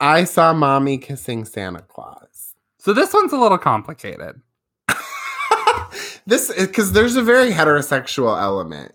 [0.00, 2.54] I saw mommy kissing Santa Claus.
[2.76, 4.38] So this one's a little complicated.
[6.26, 8.92] this because there's a very heterosexual element.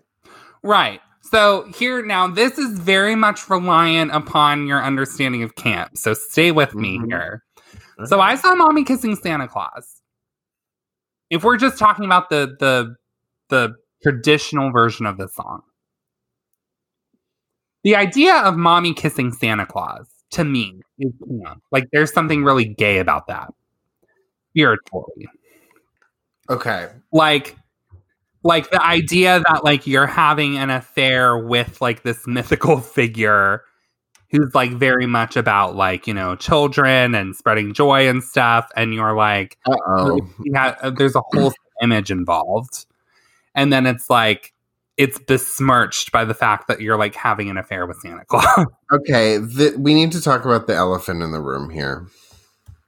[0.62, 1.00] Right.
[1.30, 5.96] So here now, this is very much reliant upon your understanding of camp.
[5.98, 7.06] So stay with me Mhm.
[7.08, 7.42] here.
[8.04, 10.02] So I saw mommy kissing Santa Claus.
[11.30, 12.94] If we're just talking about the the
[13.48, 15.62] the traditional version of the song.
[17.84, 21.12] the idea of mommy kissing Santa Claus to me is
[21.44, 21.62] camp.
[21.70, 23.48] like there's something really gay about that.
[24.50, 25.28] Spiritually.
[26.50, 26.88] Okay.
[27.12, 27.56] Like
[28.46, 33.62] like the idea that like you're having an affair with like this mythical figure
[34.30, 38.92] who's like very much about like, you know, children and spreading joy and stuff and
[38.94, 40.20] you're like Uh oh.
[40.44, 42.86] yeah, there's a whole image involved.
[43.54, 44.52] And then it's like
[44.96, 48.66] it's besmirched by the fact that you're like having an affair with Santa Claus.
[48.92, 49.38] Okay.
[49.56, 52.06] th- we need to talk about the elephant in the room here.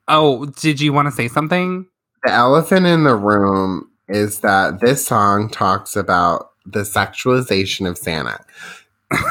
[0.08, 1.86] oh, did you want to say something?
[2.24, 8.38] The elephant in the room is that this song talks about the sexualization of Santa.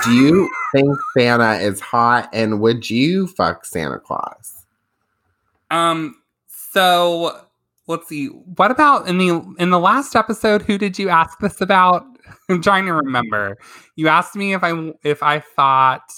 [0.03, 4.65] Do you think Santa is hot and would you fuck Santa Claus?
[5.69, 6.15] Um
[6.47, 7.41] so
[7.87, 8.27] let's see.
[8.27, 12.05] What about in the in the last episode who did you ask this about?
[12.49, 13.57] I'm trying to remember.
[13.95, 16.09] You asked me if I if I thought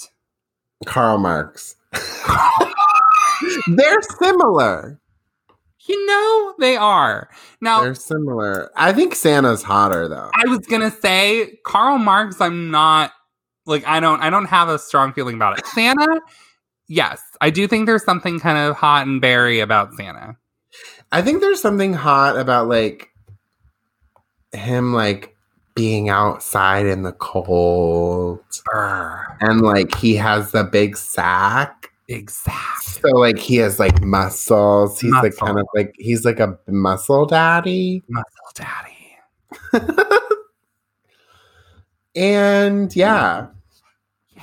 [0.86, 1.76] Karl Marx.
[3.66, 4.99] They're similar.
[5.90, 7.28] You know they are.
[7.60, 8.70] Now They're similar.
[8.76, 10.30] I think Santa's hotter though.
[10.34, 12.40] I was gonna say Karl Marx.
[12.40, 13.12] I'm not
[13.66, 15.66] like I don't I don't have a strong feeling about it.
[15.66, 16.20] Santa,
[16.88, 20.36] yes, I do think there's something kind of hot and berry about Santa.
[21.12, 23.08] I think there's something hot about like
[24.52, 25.36] him like
[25.74, 28.40] being outside in the cold
[29.40, 31.89] and like he has the big sack.
[32.10, 32.84] Exact.
[32.84, 35.00] So like he has like muscles.
[35.00, 38.02] He's like kind of like he's like a muscle daddy.
[38.08, 39.16] Muscle daddy.
[42.14, 43.46] and yeah.
[44.34, 44.42] Yeah.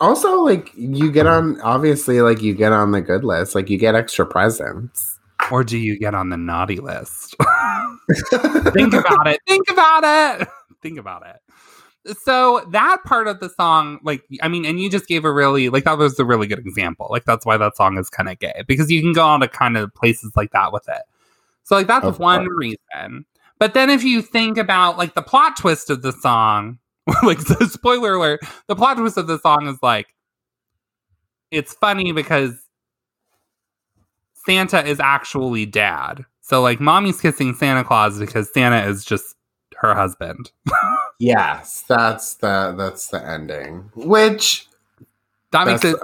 [0.00, 3.54] Also like you get on obviously like you get on the good list.
[3.54, 5.18] Like you get extra presents.
[5.50, 7.34] Or do you get on the naughty list?
[8.72, 9.40] Think about it.
[9.46, 10.48] Think about it.
[10.82, 11.39] Think about it.
[12.06, 15.68] So that part of the song, like, I mean, and you just gave a really,
[15.68, 17.08] like, that was a really good example.
[17.10, 19.48] Like, that's why that song is kind of gay because you can go on to
[19.48, 21.02] kind of places like that with it.
[21.62, 23.26] So, like, that's one reason.
[23.58, 26.78] But then if you think about, like, the plot twist of the song,
[27.22, 30.14] like, so spoiler alert, the plot twist of the song is like,
[31.50, 32.54] it's funny because
[34.32, 36.24] Santa is actually dad.
[36.40, 39.36] So, like, mommy's kissing Santa Claus because Santa is just
[39.76, 40.50] her husband.
[41.20, 43.90] Yes, that's the that's the ending.
[43.94, 44.66] Which
[45.52, 45.96] That makes it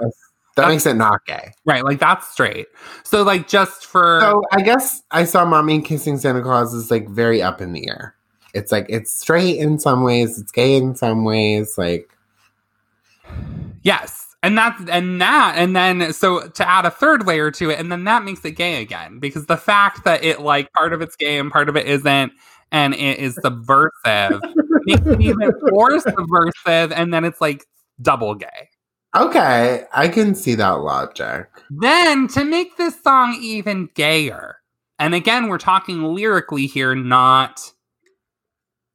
[0.55, 1.51] that makes it not gay.
[1.65, 1.83] right.
[1.83, 2.67] Like, that's straight.
[3.03, 4.19] So, like, just for.
[4.21, 7.89] So I guess I saw mommy kissing Santa Claus is like very up in the
[7.89, 8.15] air.
[8.53, 11.77] It's like it's straight in some ways, it's gay in some ways.
[11.77, 12.09] Like
[13.83, 14.35] Yes.
[14.43, 17.91] And that's and that and then so to add a third layer to it, and
[17.91, 19.19] then that makes it gay again.
[19.19, 22.31] Because the fact that it like part of it's gay and part of it isn't,
[22.71, 24.41] and it is subversive,
[24.85, 27.65] makes it even more subversive, and then it's like
[28.01, 28.69] double gay.
[29.15, 31.47] okay, I can see that logic.
[31.71, 34.57] Then to make this song even gayer,
[34.99, 37.71] and again, we're talking lyrically here, not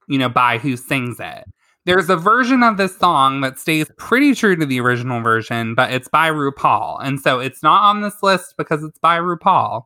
[0.09, 1.45] you know, by who sings it.
[1.85, 5.93] There's a version of this song that stays pretty true to the original version, but
[5.93, 6.99] it's by RuPaul.
[7.03, 9.85] And so it's not on this list because it's by RuPaul.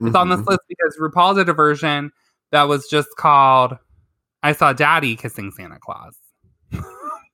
[0.00, 0.46] It's on this Mhm.
[0.48, 2.12] list because RuPaul did a version
[2.52, 3.76] that was just called
[4.42, 6.16] I Saw Daddy Kissing Santa Claus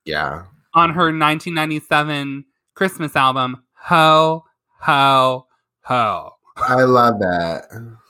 [0.05, 0.45] Yeah.
[0.75, 4.45] on her 1997 Christmas album, Ho,
[4.81, 5.47] Ho,
[5.83, 6.31] Ho.
[6.57, 7.65] I love that.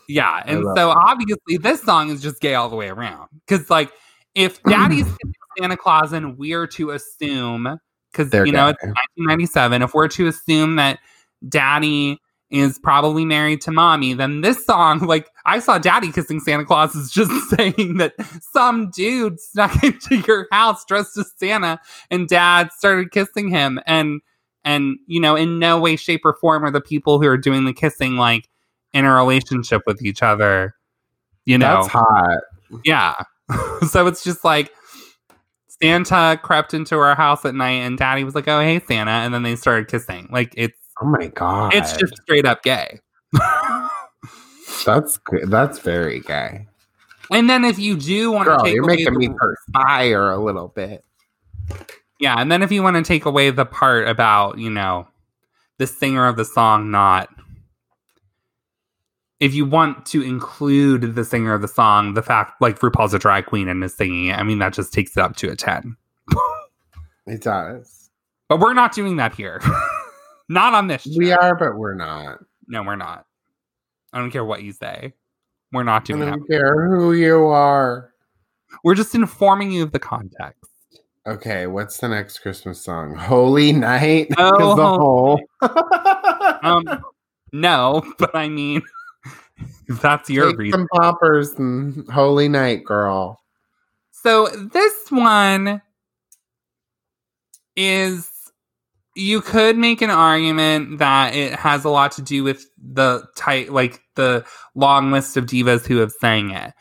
[0.08, 0.96] Yeah, and so that.
[1.06, 3.28] obviously this song is just gay all the way around.
[3.46, 3.90] Because like,
[4.34, 5.06] if Daddy's
[5.58, 7.78] Santa Claus and we're to assume,
[8.12, 8.76] because They're you know gay.
[8.82, 8.82] it's
[9.16, 10.98] 1997, if we're to assume that
[11.48, 12.20] Daddy
[12.54, 16.94] is probably married to Mommy, then this song, like, I saw Daddy kissing Santa Claus,
[16.94, 18.14] is just saying that
[18.52, 24.20] some dude snuck into your house dressed as Santa, and Dad started kissing him, and
[24.64, 27.64] and you know, in no way, shape, or form are the people who are doing
[27.64, 28.48] the kissing like
[28.94, 30.74] in a relationship with each other.
[31.44, 32.40] You know, That's hot.
[32.84, 33.14] yeah.
[33.90, 34.72] so it's just like
[35.68, 39.10] Santa crept into our house at night and daddy was like, Oh, hey, Santa.
[39.10, 40.28] And then they started kissing.
[40.30, 41.74] Like it's Oh my god.
[41.74, 43.00] it's just straight up gay.
[44.86, 45.50] that's good.
[45.50, 46.66] That's very gay.
[47.30, 50.38] and then if you do want to take you're away making the, me perspire a
[50.38, 51.04] little bit.
[52.20, 55.08] Yeah, and then if you want to take away the part about, you know,
[55.78, 57.28] the singer of the song not
[59.40, 63.18] if you want to include the singer of the song, the fact like RuPaul's a
[63.18, 65.56] drag queen and is singing it, I mean that just takes it up to a
[65.56, 65.96] 10.
[67.26, 68.10] It does.
[68.50, 69.58] But we're not doing that here.
[70.48, 71.06] not on this.
[71.16, 72.38] We are, but we're not.
[72.66, 73.26] No, we're not.
[74.12, 75.12] I don't care what you say.
[75.72, 76.28] We're not doing that.
[76.28, 78.12] I don't care who you are.
[78.84, 80.70] We're just informing you of the context.
[81.26, 83.14] Okay, what's the next Christmas song?
[83.16, 84.28] Holy Night.
[84.38, 85.40] Oh, the whole.
[86.62, 86.84] Um,
[87.52, 88.82] no, but I mean,
[89.86, 90.80] if that's your Take reason.
[90.80, 93.40] some poppers and Holy Night, girl.
[94.10, 95.82] So this one
[97.76, 98.30] is
[99.14, 103.72] you could make an argument that it has a lot to do with the tight
[103.72, 104.44] like the
[104.74, 106.72] long list of divas who have sang it.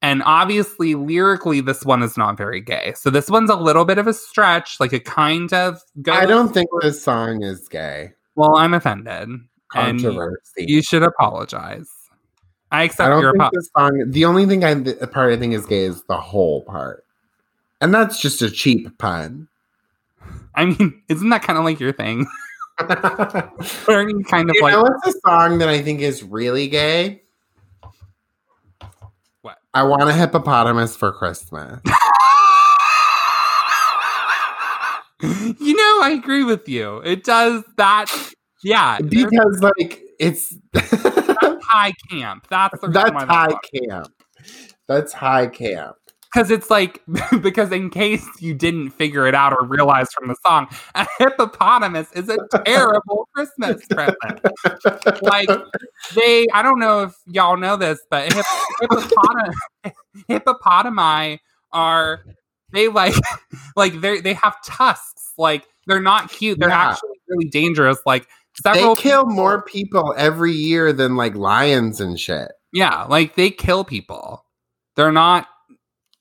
[0.00, 2.92] And obviously lyrically this one is not very gay.
[2.96, 5.80] So this one's a little bit of a stretch, like a kind of
[6.10, 8.12] I don't think this song is gay.
[8.34, 9.28] Well, I'm offended.
[9.70, 10.66] Controversy.
[10.66, 11.88] you should apologize.
[12.70, 13.56] I I accept don't your apology.
[13.76, 14.04] song.
[14.10, 17.04] The only thing I the part I think is gay is the whole part,
[17.80, 19.48] and that's just a cheap pun.
[20.54, 22.26] I mean, isn't that kind of like your thing?
[22.80, 27.22] you you kind of like know what's a song that I think is really gay?
[29.42, 29.58] What?
[29.74, 31.80] I want a hippopotamus for Christmas.
[35.22, 36.98] you know, I agree with you.
[36.98, 38.06] It does that.
[38.64, 42.46] Yeah, because like it's high camp.
[42.48, 44.08] That's the that's high camp.
[44.88, 45.96] That's high camp.
[46.32, 47.02] Because it's like
[47.42, 52.10] because in case you didn't figure it out or realize from the song, a hippopotamus
[52.12, 54.40] is a terrible Christmas present.
[55.22, 55.48] Like
[56.14, 58.44] they, I don't know if y'all know this, but hip,
[58.80, 59.52] hippopotam,
[60.30, 61.38] hippopotami
[61.72, 62.24] are
[62.72, 63.14] they like
[63.76, 65.32] like they they have tusks.
[65.38, 66.58] Like they're not cute.
[66.58, 66.90] They're Yeah.
[66.92, 67.98] actually really dangerous.
[68.06, 68.26] Like
[68.64, 72.52] They several kill people- more people every year than like lions and shit.
[72.72, 74.46] Yeah, like they kill people.
[74.96, 75.46] They're not.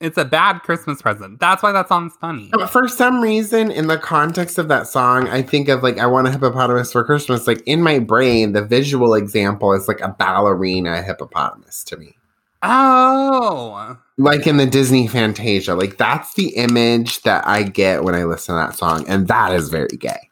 [0.01, 1.39] It's a bad Christmas present.
[1.39, 2.49] That's why that song's funny.
[2.51, 6.07] But for some reason, in the context of that song, I think of like I
[6.07, 7.45] want a hippopotamus for Christmas.
[7.47, 12.15] Like in my brain, the visual example is like a ballerina hippopotamus to me.
[12.63, 15.73] Oh, Like in the Disney Fantasia.
[15.75, 19.05] Like that's the image that I get when I listen to that song.
[19.07, 20.29] And that is very gay.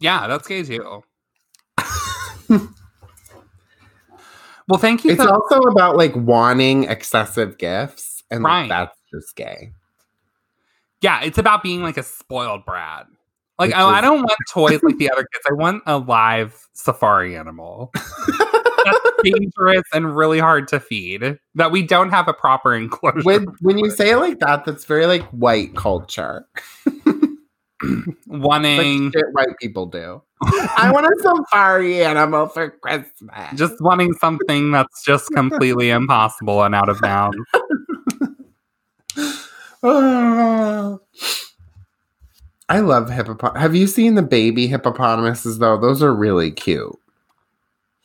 [0.00, 1.02] yeah, that's gay too.
[4.68, 5.12] well, thank you.
[5.12, 8.22] It's so- also about like wanting excessive gifts.
[8.30, 8.68] And like, Right.
[8.68, 9.72] that's just gay.
[11.00, 13.06] yeah, it's about being like a spoiled brat.
[13.58, 15.44] Like, Which oh, I, I don't want toys like the other kids.
[15.48, 17.90] I want a live safari animal.
[17.94, 21.38] That's dangerous and really hard to feed.
[21.54, 23.22] That we don't have a proper enclosure.
[23.22, 26.46] when when you say it like that, that's very like white culture.
[26.84, 26.94] Like
[28.26, 30.22] wanting, shit white people do.
[30.42, 33.54] I want a safari animal for Christmas.
[33.54, 37.38] just wanting something that's just completely impossible and out of bounds.
[42.68, 43.60] I love hippopotamus.
[43.62, 45.78] Have you seen the baby hippopotamuses though?
[45.78, 46.96] Those are really cute.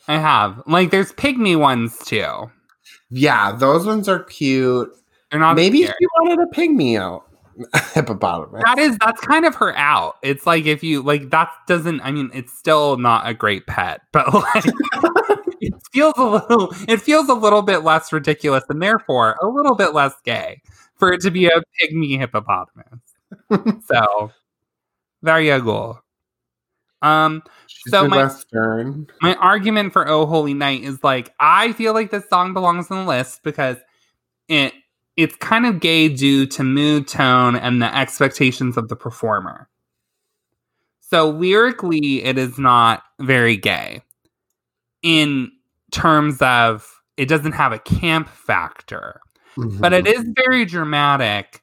[0.07, 0.61] I have.
[0.67, 2.51] Like, there's pygmy ones too.
[3.09, 4.95] Yeah, those ones are cute.
[5.31, 5.97] They're not Maybe scary.
[5.99, 7.25] you wanted a pygmy out
[7.93, 8.61] hippopotamus.
[8.65, 10.17] that is that's kind of her out.
[10.21, 12.01] It's like if you like that doesn't.
[12.01, 14.65] I mean, it's still not a great pet, but like
[15.61, 16.73] it feels a little.
[16.87, 20.61] It feels a little bit less ridiculous and therefore a little bit less gay
[21.01, 22.99] for it to be a pygmy hippopotamus.
[23.87, 24.31] so
[25.23, 25.99] there you go.
[27.01, 29.07] Um, She's so my- Midwestern.
[29.19, 32.99] my argument for Oh Holy Night is like I feel like this song belongs on
[33.05, 33.77] the list because
[34.47, 34.73] it
[35.17, 39.67] it's kind of gay due to mood tone and the expectations of the performer.
[40.99, 44.03] So lyrically it is not very gay
[45.01, 45.51] in
[45.91, 46.87] terms of
[47.17, 49.19] it doesn't have a camp factor,
[49.57, 51.61] but it is very dramatic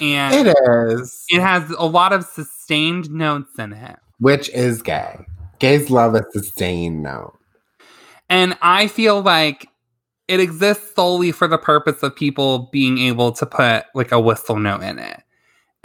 [0.00, 0.48] and Mm-hmm.
[0.48, 1.24] It is.
[1.28, 3.96] it has a lot of sustained notes in it.
[4.18, 5.24] Which is gay.
[5.58, 7.38] Gays love a sustained note.
[8.28, 9.68] And I feel like
[10.28, 14.58] it exists solely for the purpose of people being able to put like a whistle
[14.58, 15.22] note in it.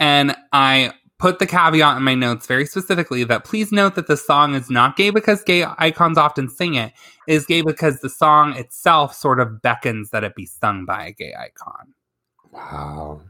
[0.00, 0.92] And I
[1.22, 4.68] put the caveat in my notes very specifically that please note that the song is
[4.68, 6.92] not gay because gay icons often sing it.
[7.28, 11.06] It is gay because the song itself sort of beckons that it be sung by
[11.06, 11.94] a gay icon.
[12.50, 13.20] Wow.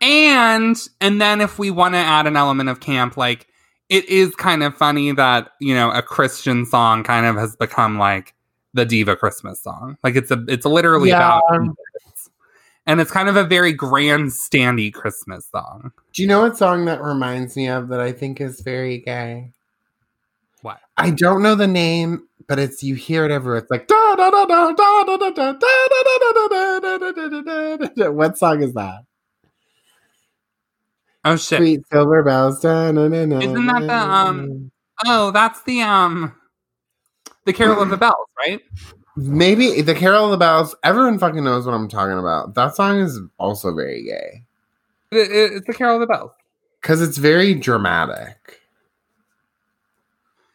[0.00, 3.48] And and then if we want to add an element of camp, like
[3.90, 7.98] it is kind of funny that you know a Christian song kind of has become
[7.98, 8.32] like
[8.72, 9.98] the diva Christmas song.
[10.02, 11.18] Like it's a it's literally Yeah.
[11.18, 11.76] about Jesus.
[12.86, 15.92] And it's kind of a very grandstandy Christmas song.
[16.12, 19.52] Do you know what song that reminds me of that I think is very gay?
[20.62, 20.80] What?
[20.96, 23.58] I don't know the name, but it's you hear it everywhere.
[23.58, 27.10] It's like da da da da da da da da da da da da da
[27.10, 28.10] da da da.
[28.10, 29.04] What song is that?
[31.24, 31.58] Oh shit!
[31.58, 32.60] Sweet silver bells.
[32.60, 34.70] Da, na, na, na, Isn't that the, um,
[35.04, 36.34] Oh, that's the um,
[37.44, 38.60] the Carol of the Bells, right?
[39.16, 40.74] Maybe the Carol of the Bells.
[40.84, 42.54] Everyone fucking knows what I'm talking about.
[42.54, 44.42] That song is also very gay.
[45.10, 46.32] It- it- it's the Carol of the Bells.
[46.82, 48.60] Because it's very dramatic.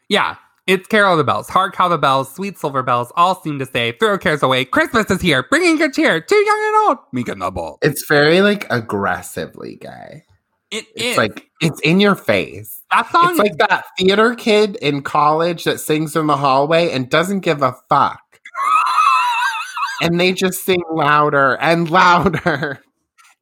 [0.10, 0.36] Yeah,
[0.68, 1.50] it's Carol of the Bells.
[1.50, 4.66] Hark how the bells, sweet silver bells, all seem to say, throw cares away.
[4.66, 6.98] Christmas is here, bringing good cheer to young and old.
[7.12, 7.80] Meek and Noble.
[7.82, 10.26] It's very like aggressively gay.
[10.70, 11.18] It It's is.
[11.18, 12.82] like it's in your face.
[12.92, 13.32] that song.
[13.32, 17.62] It's like that theater kid in college that sings in the hallway and doesn't give
[17.62, 18.21] a fuck.
[20.02, 22.82] And they just sing louder and louder.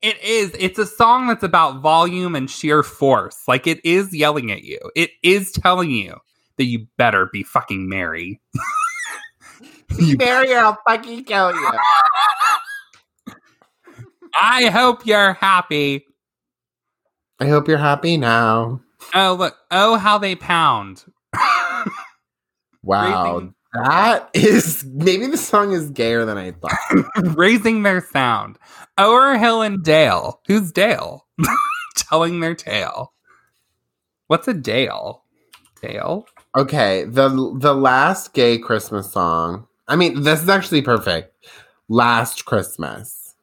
[0.01, 0.55] It is.
[0.57, 3.37] It's a song that's about volume and sheer force.
[3.47, 4.79] Like it is yelling at you.
[4.95, 6.15] It is telling you
[6.57, 8.39] that you better be fucking merry.
[9.97, 11.71] You- Mary, I'll fucking kill you.
[14.39, 16.05] I hope you're happy.
[17.39, 18.81] I hope you're happy now.
[19.15, 19.55] Oh look!
[19.71, 21.03] Oh how they pound.
[22.81, 23.33] Wow.
[23.35, 26.73] Raising- That is maybe the song is gayer than I thought.
[27.37, 28.57] raising their sound.
[28.97, 30.41] O'er hill and dale.
[30.47, 31.27] Who's Dale?
[31.95, 33.13] Telling their tale.
[34.27, 35.23] What's a Dale?
[35.81, 36.25] Dale?
[36.57, 39.67] Okay, the the last gay Christmas song.
[39.87, 41.35] I mean, this is actually perfect.
[41.89, 43.35] Last Christmas.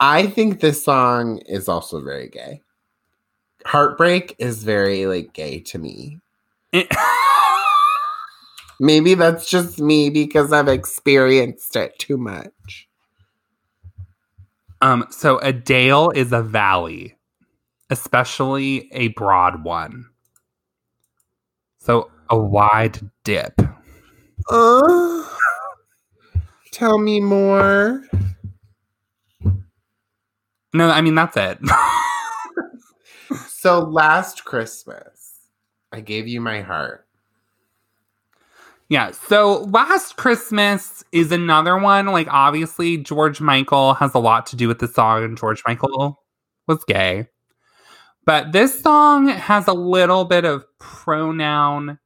[0.00, 2.60] I think this song is also very gay.
[3.66, 6.20] Heartbreak is very like gay to me.
[6.72, 6.88] It-
[8.84, 12.86] Maybe that's just me because I've experienced it too much.
[14.82, 17.16] um, so a dale is a valley,
[17.88, 20.10] especially a broad one.
[21.78, 23.58] So a wide dip.
[24.50, 25.24] Uh,
[26.70, 28.02] tell me more.
[30.74, 31.58] No, I mean that's it.
[33.48, 35.48] So last Christmas,
[35.90, 37.03] I gave you my heart.
[38.88, 39.12] Yeah.
[39.12, 42.06] So Last Christmas is another one.
[42.06, 46.22] Like, obviously, George Michael has a lot to do with the song, and George Michael
[46.68, 47.28] was gay.
[48.26, 51.98] But this song has a little bit of pronoun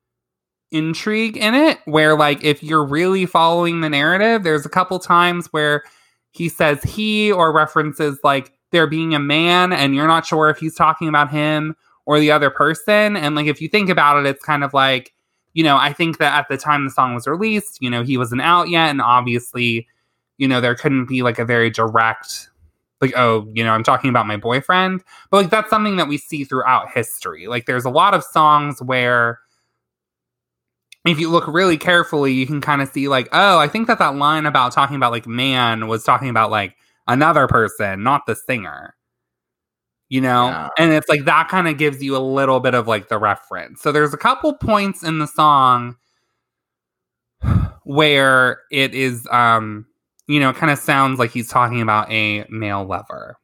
[0.71, 5.47] intrigue in it, where, like, if you're really following the narrative, there's a couple times
[5.53, 5.83] where
[6.31, 10.59] he says he or references, like, there being a man, and you're not sure if
[10.59, 11.75] he's talking about him
[12.05, 13.17] or the other person.
[13.17, 15.13] And, like, if you think about it, it's kind of like,
[15.55, 18.17] you know, I think that at the time the song was released, you know, he
[18.17, 18.91] wasn't out yet.
[18.91, 19.87] And obviously,
[20.37, 22.51] you know, there couldn't be like a very direct,
[23.01, 25.03] like, oh, you know, I'm talking about my boyfriend.
[25.31, 27.47] But like, that's something that we see throughout history.
[27.47, 29.41] Like, there's a lot of songs where,
[31.07, 33.99] if you look really carefully, you can kind of see, like, oh, I think that
[34.01, 36.77] that line about talking about like man was talking about like
[37.07, 38.95] another person, not the singer
[40.09, 40.49] you know?
[40.49, 40.69] Yeah.
[40.79, 43.83] and it's like that kind of gives you a little bit of like the reference.
[43.83, 45.97] So there's a couple points in the song
[47.85, 49.87] where it is um
[50.27, 53.37] you know kind of sounds like he's talking about a male lover.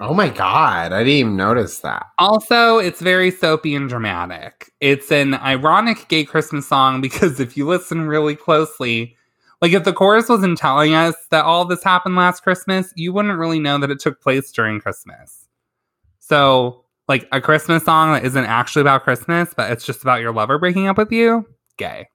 [0.00, 2.06] Oh my god, I didn't even notice that.
[2.18, 4.72] also it's very soapy and dramatic.
[4.80, 9.16] It's an ironic gay christmas song because if you listen really closely
[9.60, 13.38] like if the chorus wasn't telling us that all this happened last christmas you wouldn't
[13.38, 15.41] really know that it took place during christmas
[16.24, 20.32] so like a christmas song that isn't actually about christmas but it's just about your
[20.32, 21.44] lover breaking up with you
[21.76, 22.06] gay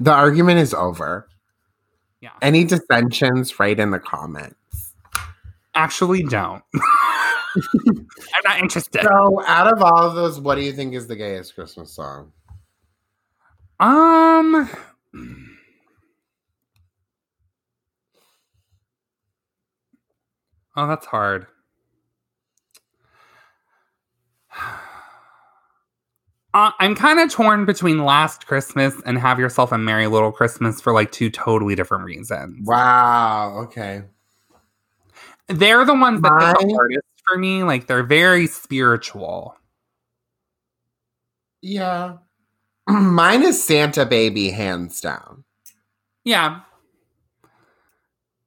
[0.00, 1.28] The argument is over.
[2.20, 2.32] Yeah.
[2.42, 4.92] Any dissensions, write in the comments.
[5.74, 10.94] actually don't i'm not interested So, out of all of those, what do you think
[10.94, 12.32] is the gayest Christmas song?
[13.80, 14.68] um
[20.76, 21.46] oh that's hard
[26.56, 30.80] Uh, I'm kind of torn between Last Christmas and Have Yourself a Merry Little Christmas
[30.80, 32.66] for like two totally different reasons.
[32.66, 33.58] Wow.
[33.64, 34.04] Okay.
[35.48, 37.62] They're the ones that hit the hardest for me.
[37.62, 39.54] Like they're very spiritual.
[41.60, 42.16] Yeah.
[42.88, 45.44] Mine is Santa Baby, hands down.
[46.24, 46.60] Yeah.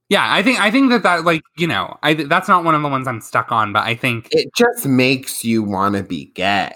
[0.10, 2.82] Yeah, I think I think that that like you know I that's not one of
[2.82, 6.32] the ones I'm stuck on, but I think It just makes you want to be
[6.34, 6.74] gay.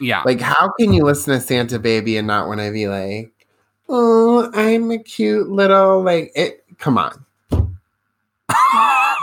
[0.00, 3.46] Yeah, Like, how can you listen to Santa Baby and not want to be like,
[3.88, 7.24] oh, I'm a cute little, like, it, come on.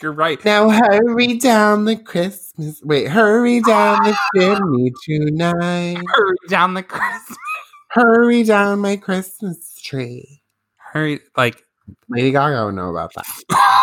[0.00, 0.44] you're right.
[0.44, 6.02] Now hurry down the Christmas, wait, hurry down the chimney tonight.
[6.06, 7.38] Hurry down the Christmas.
[7.88, 10.42] Hurry down my Christmas tree.
[10.76, 11.62] Hurry, like
[12.08, 13.82] Lady Gaga would know about that.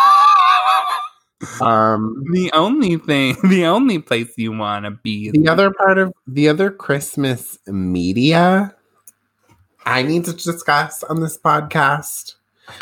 [1.60, 5.30] Um, the only thing, the only place you want to be.
[5.30, 8.74] the other part of the other Christmas media
[9.86, 12.34] I need to discuss on this podcast.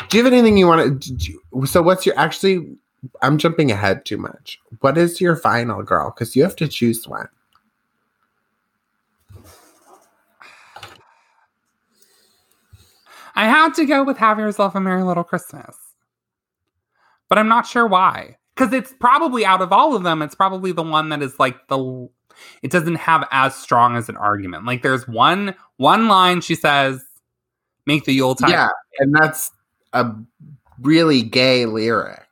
[0.09, 1.65] Do you have anything you want to?
[1.65, 2.77] So, what's your actually?
[3.21, 4.59] I'm jumping ahead too much.
[4.79, 6.11] What is your final girl?
[6.11, 7.27] Because you have to choose one.
[13.35, 15.75] I had to go with Have Yourself a Merry Little Christmas.
[17.27, 18.37] But I'm not sure why.
[18.55, 21.67] Because it's probably out of all of them, it's probably the one that is like
[21.67, 22.09] the
[22.61, 24.65] it doesn't have as strong as an argument.
[24.65, 27.03] Like there's one one line she says,
[27.85, 29.51] make the Yule Yuletide Yeah, and that's
[29.93, 30.11] a
[30.81, 32.25] really gay lyric.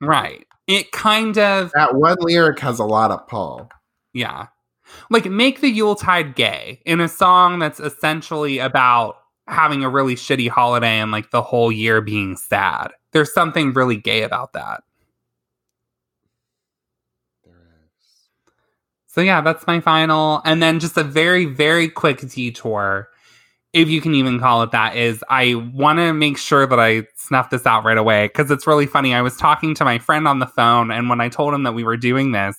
[0.00, 0.46] right.
[0.68, 3.68] It kind of That one lyric has a lot of pull.
[4.12, 4.46] Yeah.
[5.10, 9.16] Like make the Yuletide gay in a song that's essentially about
[9.48, 12.92] having a really shitty holiday and like the whole year being sad.
[13.12, 14.82] There's something really gay about that.
[19.12, 20.40] So yeah, that's my final.
[20.46, 23.10] And then just a very, very quick detour,
[23.74, 27.06] if you can even call it that, is I want to make sure that I
[27.16, 29.12] snuff this out right away because it's really funny.
[29.14, 31.72] I was talking to my friend on the phone, and when I told him that
[31.74, 32.56] we were doing this,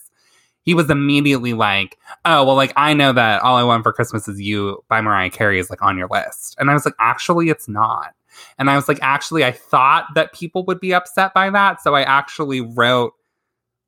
[0.62, 4.28] he was immediately like, "Oh, well, like I know that all I want for Christmas
[4.28, 7.50] is you by Mariah Carey is like on your list," and I was like, "Actually,
[7.50, 8.14] it's not."
[8.60, 11.96] And I was like, "Actually, I thought that people would be upset by that, so
[11.96, 13.14] I actually wrote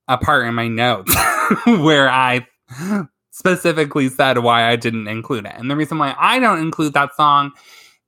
[0.07, 1.15] a part in my notes
[1.65, 2.47] where I
[3.31, 5.53] specifically said why I didn't include it.
[5.57, 7.51] And the reason why I don't include that song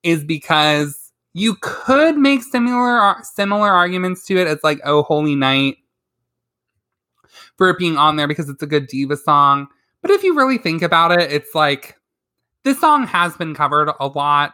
[0.03, 4.47] is because you could make similar similar arguments to it.
[4.47, 5.77] It's like "Oh Holy Night"
[7.57, 9.67] for it being on there because it's a good diva song.
[10.01, 11.95] But if you really think about it, it's like
[12.63, 14.53] this song has been covered a lot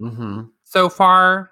[0.00, 0.42] Mm-hmm.
[0.64, 1.50] so far.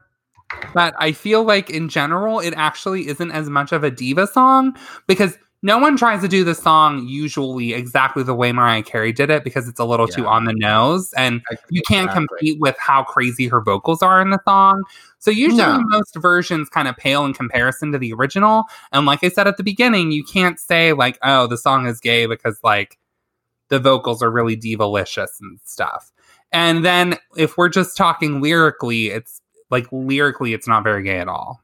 [0.72, 4.74] But I feel like in general, it actually isn't as much of a diva song
[5.06, 9.28] because no one tries to do the song usually exactly the way Mariah Carey did
[9.28, 12.28] it because it's a little too on the nose and you can't Exactly.
[12.28, 14.84] compete with how crazy her vocals are in the song.
[15.18, 15.80] So usually No.
[15.88, 18.64] most versions kind of pale in comparison to the original.
[18.92, 21.98] And like I said at the beginning, you can't say like, oh, the song is
[21.98, 22.98] gay because like
[23.68, 26.12] the vocals are really divalicious and stuff.
[26.52, 29.40] And then if we're just talking lyrically, it's
[29.70, 31.60] like lyrically, it's not very gay at all.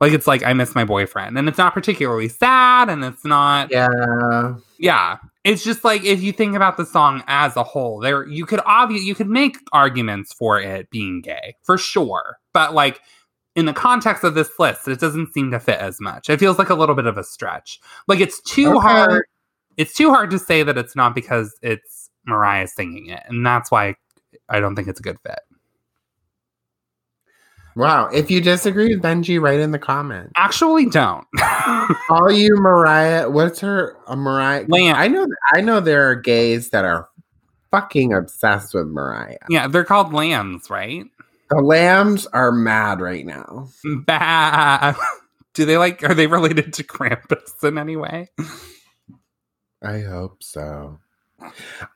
[0.00, 3.70] Like it's like I miss my boyfriend, and it's not particularly sad, and it's not
[3.70, 4.54] Yeah.
[4.78, 5.16] yeah.
[5.44, 8.60] It's just like if you think about the song as a whole, there you could
[8.64, 13.00] obvious you could make arguments for it being gay for sure, but like
[13.56, 16.30] in the context of this list, it doesn't seem to fit as much.
[16.30, 17.80] It feels like a little bit of a stretch.
[18.06, 18.86] Like it's too Okay.
[18.86, 19.24] hard.
[19.76, 23.70] It's too hard to say that it's not because it's Mariah singing it, and that's
[23.70, 23.96] why
[24.48, 25.40] I don't think it's a good fit.
[27.78, 28.06] Wow.
[28.06, 30.32] If you disagree with Benjii, write in the comments.
[30.34, 31.24] Actually, don't.
[32.10, 34.64] All you Mariah, what's her a Mariah?
[34.66, 34.96] Lamb.
[34.96, 35.28] I know.
[35.54, 37.08] I know there are gays that are
[37.70, 39.38] fucking obsessed with Mariah.
[39.48, 41.04] yeah, they're called lambs, right?
[41.50, 43.68] The lambs are mad right now.
[44.04, 44.96] Bad.
[45.54, 46.02] Do they like?
[46.02, 48.28] Are they related to Krampus in any way?
[49.84, 50.98] I hope so.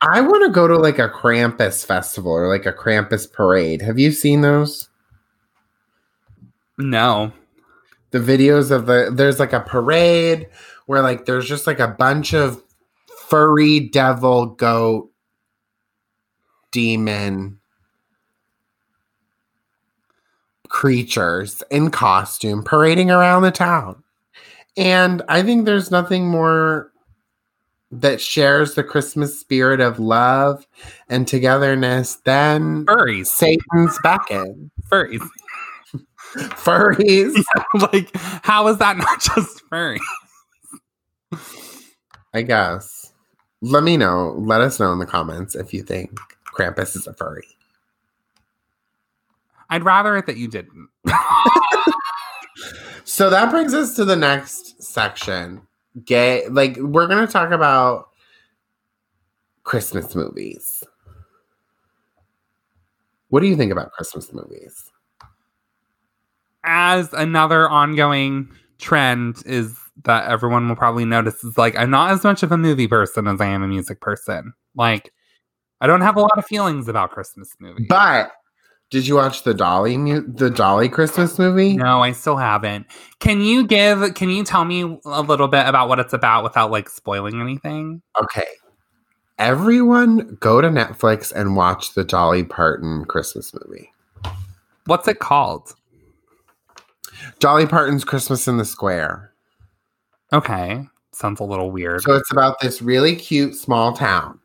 [0.00, 3.82] I want to go to like a Krampus festival or like a Krampus parade.
[3.82, 4.88] Have you seen those?
[6.78, 7.32] No.
[8.10, 10.48] The videos of the there's like a parade
[10.86, 12.62] where like there's just like a bunch of
[13.28, 15.10] furry devil goat
[16.70, 17.58] demon
[20.68, 24.02] creatures in costume parading around the town.
[24.76, 26.90] And I think there's nothing more
[27.90, 30.66] that shares the Christmas spirit of love
[31.10, 33.26] and togetherness than Furries.
[33.26, 34.70] Satan's beckon.
[34.90, 35.22] Furries.
[36.32, 37.42] Furries.
[37.92, 40.00] like, how is that not just furry?
[42.34, 43.12] I guess.
[43.60, 44.34] Let me know.
[44.38, 47.46] Let us know in the comments if you think Krampus is a furry.
[49.70, 50.88] I'd rather it that you didn't.
[53.04, 55.62] So that brings us to the next section.
[56.04, 58.08] Gay, like, we're going to talk about
[59.64, 60.82] Christmas movies.
[63.28, 64.90] What do you think about Christmas movies?
[66.64, 68.48] As another ongoing
[68.78, 72.56] trend is that everyone will probably notice is like I'm not as much of a
[72.56, 74.52] movie person as I am a music person.
[74.74, 75.12] Like
[75.80, 77.86] I don't have a lot of feelings about Christmas movies.
[77.88, 78.32] But
[78.90, 81.76] did you watch the Dolly mu- the Dolly Christmas movie?
[81.76, 82.86] no, I still haven't.
[83.20, 86.70] Can you give can you tell me a little bit about what it's about without
[86.70, 88.02] like spoiling anything?
[88.20, 88.46] Okay.
[89.38, 93.90] Everyone go to Netflix and watch the Dolly Parton Christmas movie.
[94.86, 95.74] What's it called?
[97.38, 99.32] Dolly Parton's Christmas in the Square.
[100.32, 100.86] Okay.
[101.12, 102.02] Sounds a little weird.
[102.02, 104.38] So it's about this really cute small town.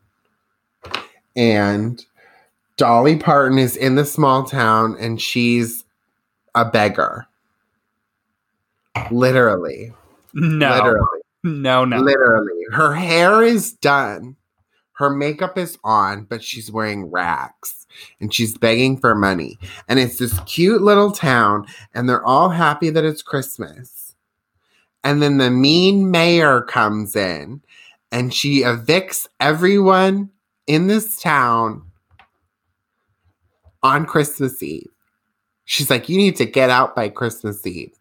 [1.36, 2.03] And
[2.75, 5.86] Dolly Parton is in the small town and she's
[6.55, 7.25] a beggar.
[9.11, 9.93] Literally.
[10.34, 11.19] No, Literally.
[11.43, 11.99] no, no.
[11.99, 12.63] Literally.
[12.71, 14.36] Her hair is done.
[14.93, 17.86] Her makeup is on, but she's wearing rags
[18.20, 19.58] and she's begging for money.
[19.88, 24.16] And it's this cute little town, and they're all happy that it's Christmas.
[25.04, 27.62] And then the mean mayor comes in
[28.12, 30.30] and she evicts everyone
[30.66, 31.84] in this town
[33.84, 34.89] on Christmas Eve.
[35.66, 37.93] She's like, You need to get out by Christmas Eve.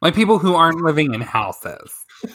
[0.00, 1.92] Like people who aren't living in houses.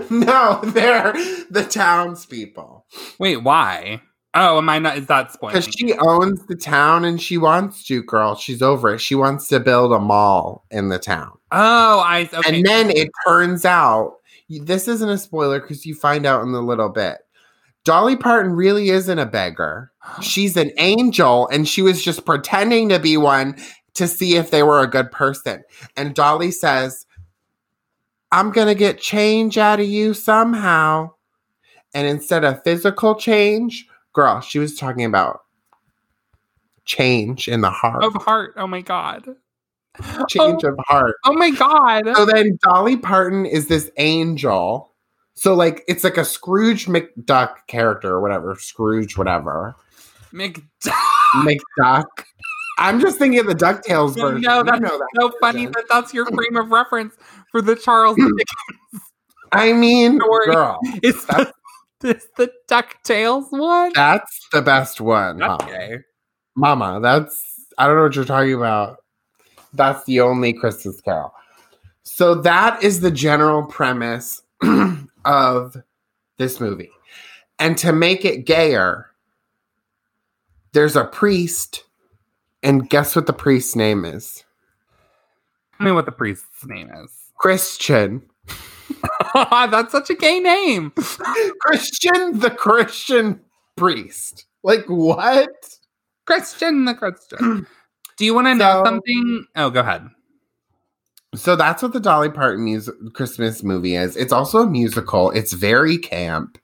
[0.10, 1.12] no, they're
[1.50, 2.86] the townspeople.
[3.18, 4.00] Wait, why?
[4.34, 4.96] Oh, am I not?
[4.96, 5.56] Is that spoiling?
[5.56, 8.34] Because she owns the town and she wants to, girl.
[8.34, 9.00] She's over it.
[9.00, 11.32] She wants to build a mall in the town.
[11.50, 12.56] Oh, I okay.
[12.56, 14.14] And then it turns out
[14.48, 17.18] this isn't a spoiler because you find out in a little bit.
[17.84, 19.92] Dolly Parton really isn't a beggar.
[20.22, 23.56] She's an angel and she was just pretending to be one
[23.94, 25.62] to see if they were a good person.
[25.96, 27.04] And Dolly says,
[28.32, 31.10] I'm going to get change out of you somehow.
[31.94, 35.40] And instead of physical change, girl, she was talking about
[36.86, 38.02] change in the heart.
[38.02, 38.54] of heart.
[38.56, 39.26] Oh my god.
[40.28, 41.16] change oh, of heart.
[41.24, 42.04] Oh my god.
[42.16, 44.90] So then Dolly Parton is this angel.
[45.34, 48.54] So like it's like a Scrooge McDuck character or whatever.
[48.58, 49.76] Scrooge, whatever.
[50.32, 50.62] McDuck.
[51.34, 52.06] McDuck.
[52.78, 54.40] I'm just thinking of the DuckTales No, version.
[54.40, 57.14] no, You that's know that so funny that that's your frame of reference
[57.52, 58.24] for the Charles hmm.
[58.36, 59.04] Dickens.
[59.52, 61.52] I mean, Don't girl, Is the,
[62.02, 63.92] is the DuckTales one?
[63.94, 65.42] that's the best one.
[65.42, 65.98] Okay.
[66.56, 68.98] Mama, that's I don't know what you're talking about.
[69.74, 71.32] That's the only Christmas Carol.
[72.02, 74.42] So that is the general premise
[75.24, 75.76] of
[76.38, 76.90] this movie.
[77.58, 79.10] And to make it gayer,
[80.72, 81.84] there's a priest,
[82.62, 84.44] and guess what the priest's name is?
[85.76, 87.21] Tell me what the priest's name is.
[87.38, 88.22] Christian.
[89.34, 90.92] That's such a gay name.
[91.60, 93.40] Christian the Christian
[93.76, 94.46] priest.
[94.62, 95.50] Like what?
[96.26, 97.66] Christian the Christian.
[98.16, 99.46] Do you want to know something?
[99.56, 100.08] Oh, go ahead.
[101.34, 104.16] So that's what the Dolly Parton music Christmas movie is.
[104.16, 105.30] It's also a musical.
[105.30, 106.58] It's very camp.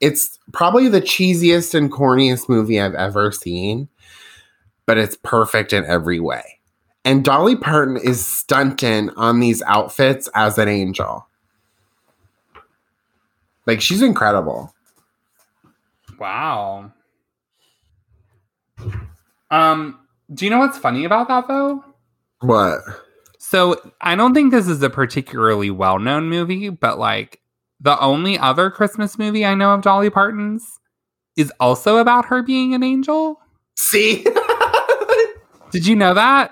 [0.00, 3.88] It's probably the cheesiest and corniest movie I've ever seen,
[4.86, 6.53] but it's perfect in every way.
[7.04, 11.26] And Dolly Parton is stunting on these outfits as an angel.
[13.66, 14.74] Like she's incredible.
[16.18, 16.92] Wow.
[19.50, 19.98] Um,
[20.32, 21.84] do you know what's funny about that though?
[22.40, 22.80] What?
[23.38, 27.40] So I don't think this is a particularly well-known movie, but like
[27.80, 30.80] the only other Christmas movie I know of Dolly Parton's
[31.36, 33.40] is also about her being an angel.
[33.76, 34.26] See?
[35.70, 36.50] Did you know that?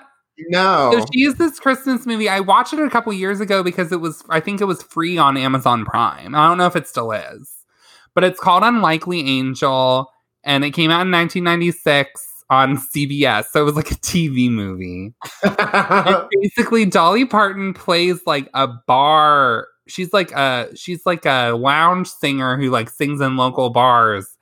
[0.48, 0.90] No.
[0.92, 2.28] So she is this Christmas movie.
[2.28, 5.18] I watched it a couple years ago because it was, I think it was free
[5.18, 6.34] on Amazon Prime.
[6.34, 7.50] I don't know if it still is,
[8.14, 10.10] but it's called Unlikely Angel
[10.44, 13.46] and it came out in 1996 on CBS.
[13.46, 15.14] So it was like a TV movie.
[16.42, 19.68] Basically, Dolly Parton plays like a bar.
[19.88, 24.36] She's like a she's like a lounge singer who like sings in local bars.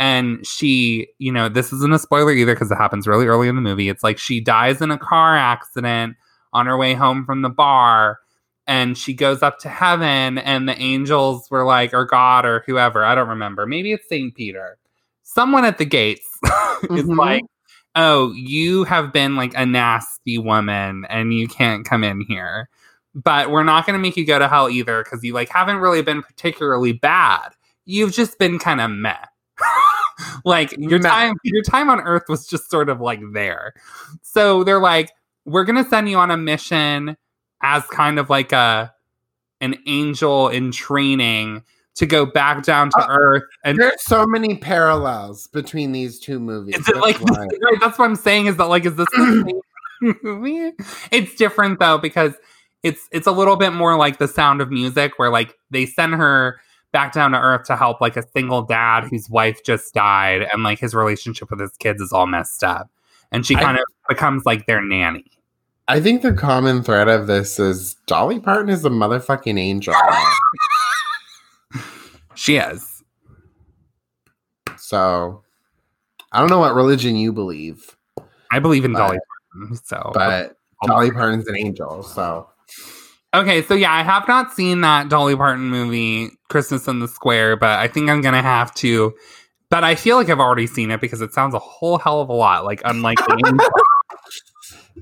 [0.00, 3.54] And she, you know, this isn't a spoiler either because it happens really early in
[3.54, 3.88] the movie.
[3.90, 6.16] It's like she dies in a car accident
[6.54, 8.18] on her way home from the bar.
[8.66, 13.04] And she goes up to heaven, and the angels were like, or God, or whoever,
[13.04, 13.66] I don't remember.
[13.66, 14.34] Maybe it's St.
[14.34, 14.78] Peter.
[15.22, 16.26] Someone at the gates
[16.90, 17.16] is Mhm.
[17.18, 17.42] like,
[17.96, 22.68] oh, you have been like a nasty woman and you can't come in here.
[23.14, 25.78] But we're not going to make you go to hell either because you like haven't
[25.78, 27.50] really been particularly bad.
[27.86, 29.16] You've just been kind of meh.
[30.44, 33.72] like your time your time on earth was just sort of like there.
[34.22, 35.10] So they're like
[35.44, 37.16] we're going to send you on a mission
[37.62, 38.92] as kind of like a
[39.60, 41.62] an angel in training
[41.96, 46.38] to go back down to Uh, earth and There's so many parallels between these two
[46.38, 46.76] movies.
[46.76, 47.46] Is it That's like why.
[47.80, 48.46] that's what I'm saying?
[48.46, 49.08] Is that like is this
[50.22, 50.72] movie?
[51.10, 52.34] It's different though because
[52.82, 56.14] it's it's a little bit more like the sound of music where like they send
[56.14, 56.60] her
[56.92, 60.62] back down to earth to help like a single dad whose wife just died and
[60.62, 62.90] like his relationship with his kids is all messed up.
[63.32, 65.24] And she I- kind of becomes like their nanny.
[65.88, 69.94] I think the common thread of this is Dolly Parton is a motherfucking angel.
[72.34, 73.02] She is.
[74.78, 75.42] so
[76.32, 77.96] I don't know what religion you believe,
[78.50, 79.18] I believe in But- Dolly
[79.52, 79.76] Parton.
[79.84, 82.02] So but Dolly Parton's an angel.
[82.02, 82.48] So
[83.32, 87.56] Okay, so yeah, I have not seen that Dolly Parton movie, Christmas in the Square,
[87.56, 89.14] but I think I'm gonna have to.
[89.68, 92.28] But I feel like I've already seen it because it sounds a whole hell of
[92.28, 93.40] a lot like unlikely.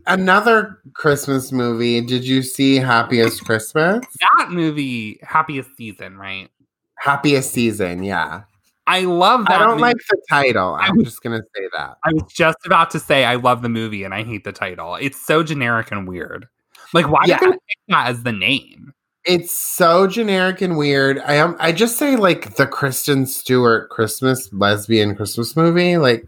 [0.06, 2.00] Another Christmas movie.
[2.02, 4.04] Did you see Happiest Christmas?
[4.36, 6.50] That movie, Happiest Season, right?
[6.96, 8.42] Happiest Season, yeah.
[8.86, 9.56] I love that.
[9.60, 9.82] I don't movie.
[9.82, 10.74] like the title.
[10.74, 11.96] I I'm was- just gonna say that.
[12.04, 14.94] I was just about to say I love the movie and I hate the title.
[14.96, 16.46] It's so generic and weird.
[16.92, 17.38] Like, why Yeah.
[17.38, 18.92] did they pick that as the name?
[19.24, 21.18] It's so generic and weird.
[21.18, 21.54] I am.
[21.58, 25.98] I just say like the Kristen Stewart Christmas lesbian Christmas movie.
[25.98, 26.24] Like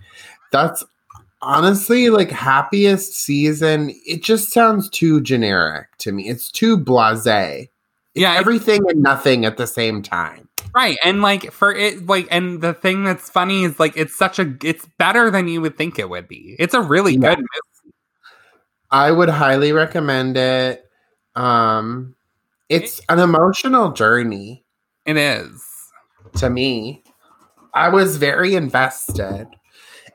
[0.52, 0.84] that's
[1.40, 3.94] honestly like happiest season.
[4.06, 6.28] It just sounds too generic to me.
[6.28, 7.68] It's too blasé.
[8.14, 10.48] Yeah, Everything and nothing at the same time.
[10.74, 10.98] right.
[11.04, 14.52] And like for it, like, and the thing that's funny is like it's such a,
[14.64, 16.56] it's better than you would think it would be.
[16.58, 17.20] It's a really Yeah.
[17.36, 17.48] good movie.
[18.90, 20.84] I would highly recommend it.
[21.34, 22.14] Um,
[22.68, 24.64] it's an emotional journey
[25.06, 25.62] It is.
[26.36, 27.04] to me.
[27.74, 29.46] I was very invested.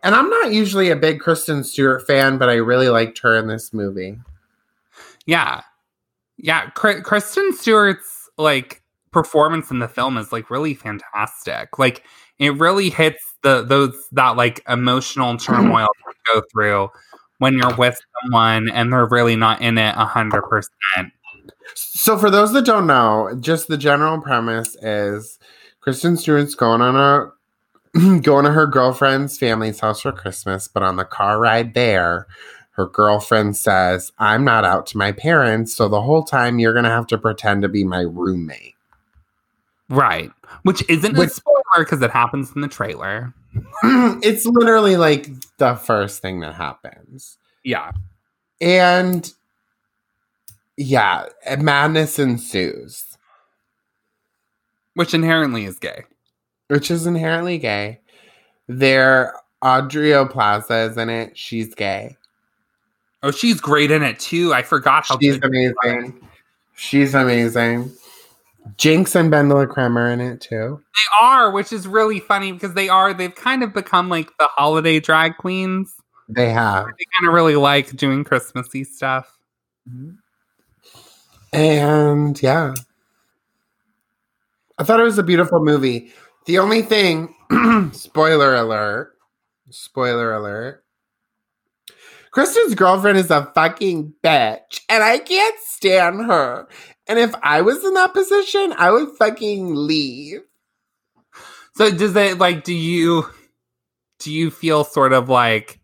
[0.04, 3.48] And I'm not usually a big Kristen Stewart fan, but I really liked her in
[3.48, 4.20] this movie.
[5.26, 5.62] Yeah.
[6.38, 6.70] Yeah.
[6.72, 11.80] Kr- Kristen Stewart's like performance in the film is like really fantastic.
[11.80, 12.04] Like
[12.38, 15.88] it really hits the those that like emotional turmoil
[16.34, 16.90] go through
[17.40, 21.14] when you're with someone and they're really not in it a hundred percent.
[21.74, 25.40] So, for those that don't know, just the general premise is
[25.82, 27.32] Kristen Stewart's going on a
[28.22, 32.28] going to her girlfriend's family's house for Christmas, but on the car ride there,
[32.72, 36.90] her girlfriend says, "I'm not out to my parents, so the whole time you're gonna
[36.90, 38.76] have to pretend to be my roommate."
[39.90, 40.32] Right.
[40.64, 43.34] Which isn't a spoiler because it happens in the trailer.
[44.24, 45.28] it's literally like
[45.58, 47.38] the first thing that happens.
[47.64, 47.92] Yeah.
[48.62, 49.32] And
[50.78, 51.26] yeah,
[51.60, 53.18] madness ensues,
[54.96, 56.04] Which inherently is gay.
[56.68, 58.00] which is inherently gay.
[58.68, 61.38] There, Aubrey Plaza is in it.
[61.38, 62.18] She's gay.
[63.24, 64.54] Oh, she's great in it too.
[64.54, 66.20] I forgot how She's amazing.
[66.76, 67.92] She's amazing.
[68.78, 70.82] Jinkx and BenDeLaCreme in it too.
[70.94, 74.48] They are, which is really funny because they are, they've kind of become like the
[74.56, 75.94] holiday drag queens.
[76.28, 76.86] They have.
[76.86, 79.38] They kind of really like doing Christmassy stuff.
[79.90, 80.12] Mm-hmm.
[81.54, 82.74] And yeah.
[84.78, 86.12] I thought it was a beautiful movie.
[86.46, 87.34] The only thing,
[87.94, 89.14] spoiler alert,
[89.70, 90.84] spoiler alert.
[92.32, 96.68] Kristen's girlfriend is a fucking bitch, and I can't stand her.
[97.08, 100.42] And if I was in that position, I would fucking leave.
[101.76, 103.26] So does it like do you
[104.20, 105.80] do you feel sort of like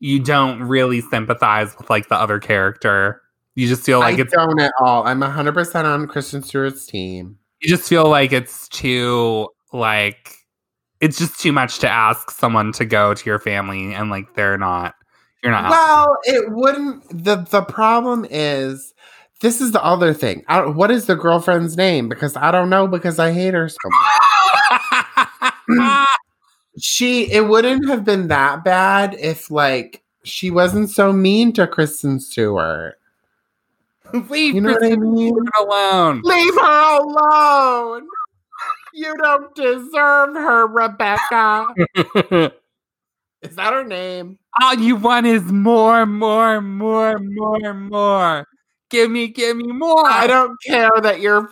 [0.00, 3.20] you don't really sympathize with like the other character?
[3.56, 5.04] You just feel like I it's don't at all.
[5.06, 7.38] I'm 100% on Kristen Stewart's team.
[7.60, 10.36] you just feel like it's too like
[11.00, 14.58] it's just too much to ask someone to go to your family and like they're
[14.58, 14.94] not
[15.42, 17.24] you're not Well, it wouldn't.
[17.24, 18.94] the The problem is,
[19.40, 20.44] this is the other thing.
[20.48, 22.08] I, what is the girlfriend's name?
[22.08, 22.86] Because I don't know.
[22.86, 23.78] Because I hate her so
[25.70, 26.08] much.
[26.76, 27.30] She.
[27.30, 32.98] It wouldn't have been that bad if, like, she wasn't so mean to Kristen Stewart.
[34.12, 35.36] Leave You know what I Kristen mean?
[35.60, 36.20] Alone.
[36.24, 38.08] Leave her alone.
[38.92, 41.66] You don't deserve her, Rebecca.
[43.42, 44.38] Is that her name?
[44.62, 48.46] All you want is more, more, more, more, more.
[48.90, 50.06] Give me, give me more.
[50.06, 51.50] I don't care that your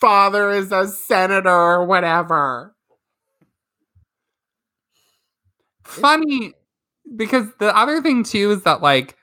[0.00, 2.74] father is a senator or whatever.
[5.88, 6.52] funny
[7.16, 9.16] because the other thing too is that like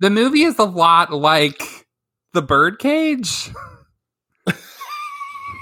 [0.00, 1.86] the movie is a lot like
[2.32, 3.50] the birdcage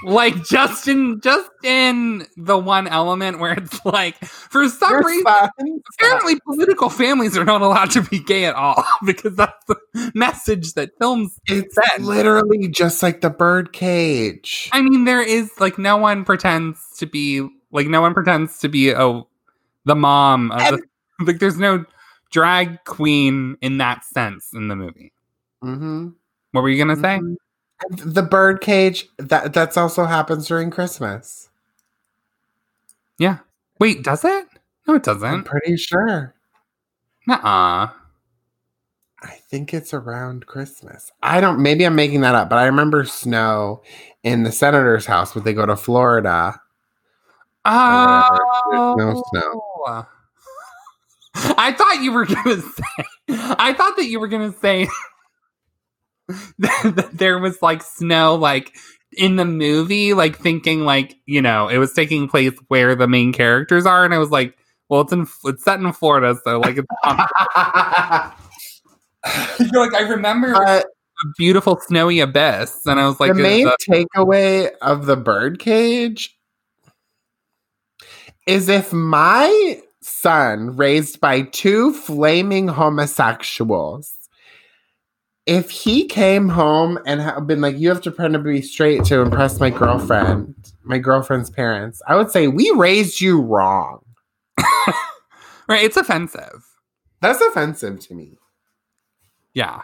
[0.03, 5.23] like just in just in the one element where it's like for some Your reason
[5.25, 9.75] son- apparently political families are not allowed to be gay at all because that's the
[10.13, 12.03] message that films It's said.
[12.03, 14.69] literally just like the bird cage.
[14.71, 18.69] I mean, there is like no one pretends to be like no one pretends to
[18.69, 19.21] be a
[19.85, 20.81] the mom of the,
[21.25, 21.85] like there's no
[22.29, 25.11] drag queen in that sense in the movie.
[25.63, 26.09] Mm-hmm.
[26.51, 27.19] What were you gonna say?
[27.89, 31.49] The bird cage that that's also happens during Christmas.
[33.19, 33.39] Yeah.
[33.79, 34.47] Wait, does it?
[34.87, 35.43] No, it I'm doesn't.
[35.43, 36.33] pretty sure.
[37.27, 37.89] Nuh-uh.
[39.23, 41.11] I think it's around Christmas.
[41.21, 41.61] I don't.
[41.61, 43.81] Maybe I'm making that up, but I remember snow
[44.23, 46.59] in the senator's house when they go to Florida.
[47.65, 49.23] Oh, no
[51.35, 53.05] I thought you were gonna say.
[53.29, 54.87] I thought that you were gonna say
[57.13, 58.75] there was like snow, like
[59.13, 63.33] in the movie, like thinking like you know it was taking place where the main
[63.33, 64.57] characters are, and I was like,
[64.89, 66.87] Well, it's in it's set in Florida, so like it's
[69.71, 73.41] You're like I remember but uh, a beautiful snowy abyss, and I was like, the
[73.41, 76.37] main that- takeaway of the birdcage
[78.45, 84.13] is if my son raised by two flaming homosexuals
[85.47, 89.03] if he came home and had been like you have to pretend to be straight
[89.05, 94.01] to impress my girlfriend my girlfriend's parents i would say we raised you wrong
[95.67, 95.83] right?
[95.83, 96.65] It's offensive.
[97.21, 98.37] that's offensive to me
[99.53, 99.81] Yeah.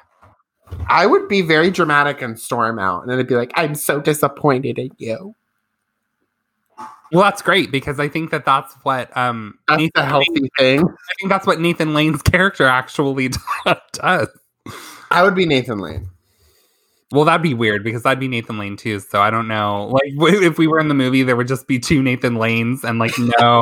[0.89, 3.99] i would be very dramatic and storm out and then it'd be like i'm so
[4.01, 5.33] disappointed in you
[7.11, 10.49] Well, that's great because I think that that's what um that's Nathan the healthy Lane-
[10.57, 13.29] thing I think that's what Nathan Lane's character actually
[13.93, 14.27] does.
[15.13, 16.07] I would be nathan lane
[17.11, 18.99] Well, that'd be weird because I'd be Nathan Lane too.
[18.99, 19.85] So I don't know.
[19.93, 22.83] Like w- if we were in the movie, there would just be two Nathan Lanes
[22.83, 23.61] and like no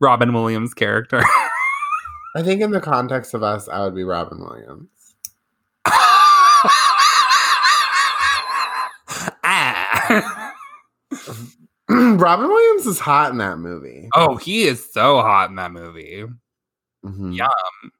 [0.00, 1.22] Robin Williams character.
[2.36, 4.88] I think in the context of us, I would be Robin Williams.
[9.44, 10.52] ah.
[11.88, 14.08] Robin Williams is hot in that movie.
[14.14, 16.24] Oh, he is so hot in that movie.
[17.04, 17.36] Mhm.
[17.36, 17.48] Yeah.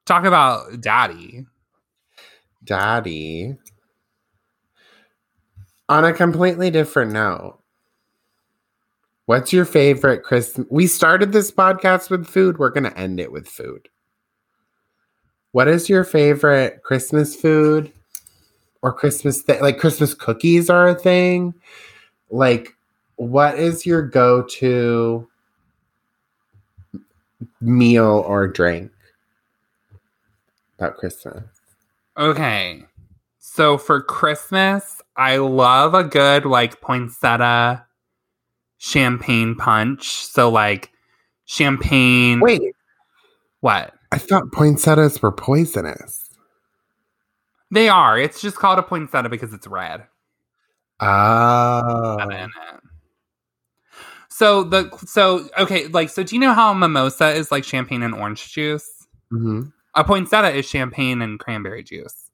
[0.05, 1.45] Talk about daddy.
[2.63, 3.57] Daddy.
[5.89, 7.59] On a completely different note,
[9.25, 10.67] what's your favorite Christmas?
[10.69, 12.57] We started this podcast with food.
[12.57, 13.89] We're going to end it with food.
[15.51, 17.91] What is your favorite Christmas food
[18.81, 19.61] or Christmas thing?
[19.61, 21.53] Like Christmas cookies are a thing.
[22.29, 22.73] Like,
[23.17, 25.27] what is your go to
[27.59, 28.91] meal or drink
[30.77, 31.50] about Christmas?
[32.21, 32.83] Okay.
[33.39, 37.85] So for Christmas, I love a good like poinsettia
[38.77, 40.25] champagne punch.
[40.27, 40.91] So like
[41.45, 42.39] champagne.
[42.39, 42.61] Wait,
[43.61, 43.93] What?
[44.11, 46.29] I thought poinsettias were poisonous.
[47.71, 48.19] They are.
[48.19, 50.03] It's just called a poinsettia because it's red.
[50.99, 52.17] Oh.
[52.21, 52.51] in it.
[54.29, 58.13] So the so okay, like so do you know how mimosa is like champagne and
[58.13, 58.89] orange juice?
[59.33, 59.71] Mhm.
[59.95, 62.29] A poinsettia is champagne and cranberry juice.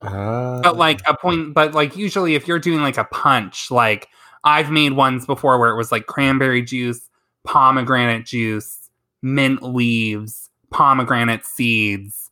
[0.00, 0.60] Oh.
[0.62, 4.08] But like a point but like usually if you're doing like a punch, like
[4.44, 7.08] I've made ones before where it was like cranberry juice,
[7.44, 8.90] pomegranate juice,
[9.22, 12.30] mint leaves, pomegranate seeds,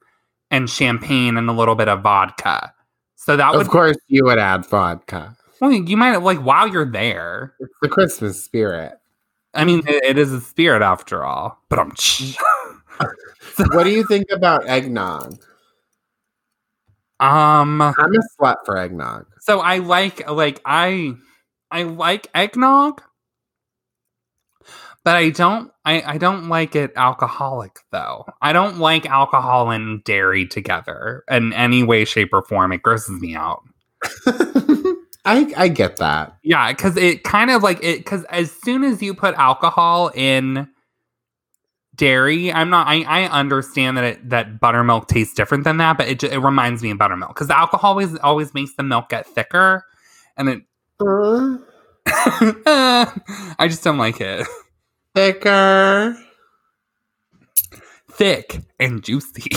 [0.50, 2.72] and champagne and a little bit of vodka.
[3.16, 5.36] So that was of would course, you would add vodka.
[5.60, 7.54] well, you might like while you're there.
[7.58, 8.98] It's the Christmas spirit.
[9.54, 11.60] I mean, it, it is a spirit after all.
[11.68, 11.92] But I'm.
[13.58, 15.38] what do you think about eggnog?
[17.20, 17.80] um.
[17.80, 19.26] I'm a slut for eggnog.
[19.40, 21.14] So I like like I
[21.70, 23.02] I like eggnog,
[25.04, 28.26] but I don't I I don't like it alcoholic though.
[28.42, 32.72] I don't like alcohol and dairy together in any way, shape, or form.
[32.72, 33.62] It grosses me out.
[35.24, 36.36] I I get that.
[36.42, 40.68] Yeah, because it kind of like it because as soon as you put alcohol in
[41.96, 42.86] dairy, I'm not.
[42.86, 46.82] I, I understand that it that buttermilk tastes different than that, but it it reminds
[46.82, 49.84] me of buttermilk because the alcohol always always makes the milk get thicker,
[50.36, 50.62] and it.
[51.00, 51.58] Uh,
[53.58, 54.46] I just don't like it.
[55.14, 56.16] thicker.
[58.10, 59.50] Thick and juicy.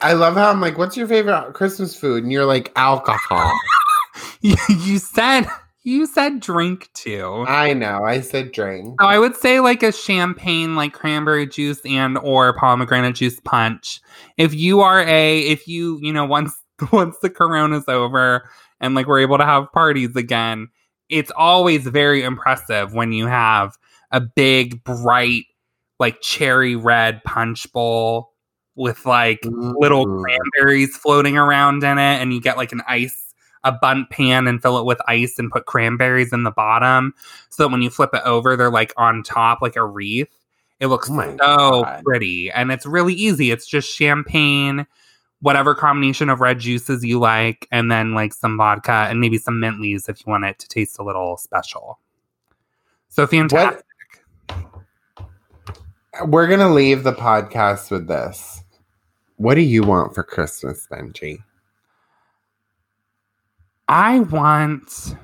[0.00, 2.22] I love how I'm like, what's your favorite Christmas food?
[2.22, 3.50] And you're like, alcohol.
[4.42, 5.46] you, you said
[5.84, 7.44] you said drink too.
[7.46, 8.02] I know.
[8.04, 8.96] I said drink.
[9.00, 14.00] So I would say like a champagne, like cranberry juice and or pomegranate juice punch.
[14.36, 16.52] If you are a, if you you know once
[16.92, 18.48] once the corona's over
[18.80, 20.68] and like we're able to have parties again,
[21.08, 23.76] it's always very impressive when you have
[24.10, 25.44] a big bright
[26.00, 28.32] like cherry red punch bowl
[28.74, 30.22] with like little Mm.
[30.24, 33.23] cranberries floating around in it, and you get like an ice,
[33.64, 37.14] a Bundt pan, and fill it with ice and put cranberries in the bottom,
[37.50, 40.28] so that when you flip it over, they're like on top, like a wreath.
[40.80, 42.02] It looks Oh so God.
[42.04, 43.50] pretty, and it's really easy.
[43.50, 44.86] It's just champagne,
[45.40, 49.60] whatever combination of red juices you like, and then like some vodka and maybe some
[49.60, 51.98] mint leaves if you want it to taste a little special.
[53.08, 53.84] So fantastic.
[56.26, 58.62] We're gonna leave the podcast with this.
[59.36, 61.38] What do you want for Christmas, Benjii?
[63.88, 65.16] I want.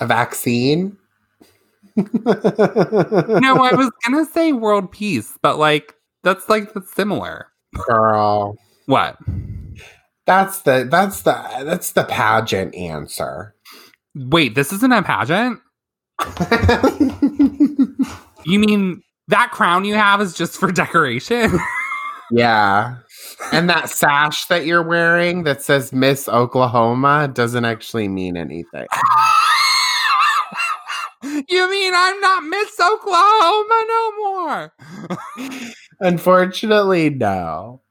[0.00, 0.96] A vaccine?
[1.96, 7.48] No, I was gonna say world peace, but like that's like that's similar.
[7.88, 8.58] Girl.
[8.84, 9.16] What?
[10.26, 11.32] That's the that's the
[11.64, 13.54] that's the pageant answer.
[14.14, 15.60] Wait, this isn't a pageant?
[18.46, 21.58] You mean that crown you have is just for decoration?
[22.30, 22.98] yeah.
[23.52, 28.86] And that sash that you're wearing that says Miss Oklahoma doesn't actually mean anything.
[31.48, 34.74] you mean I'm not Miss Oklahoma no more?
[36.00, 37.82] Unfortunately, no.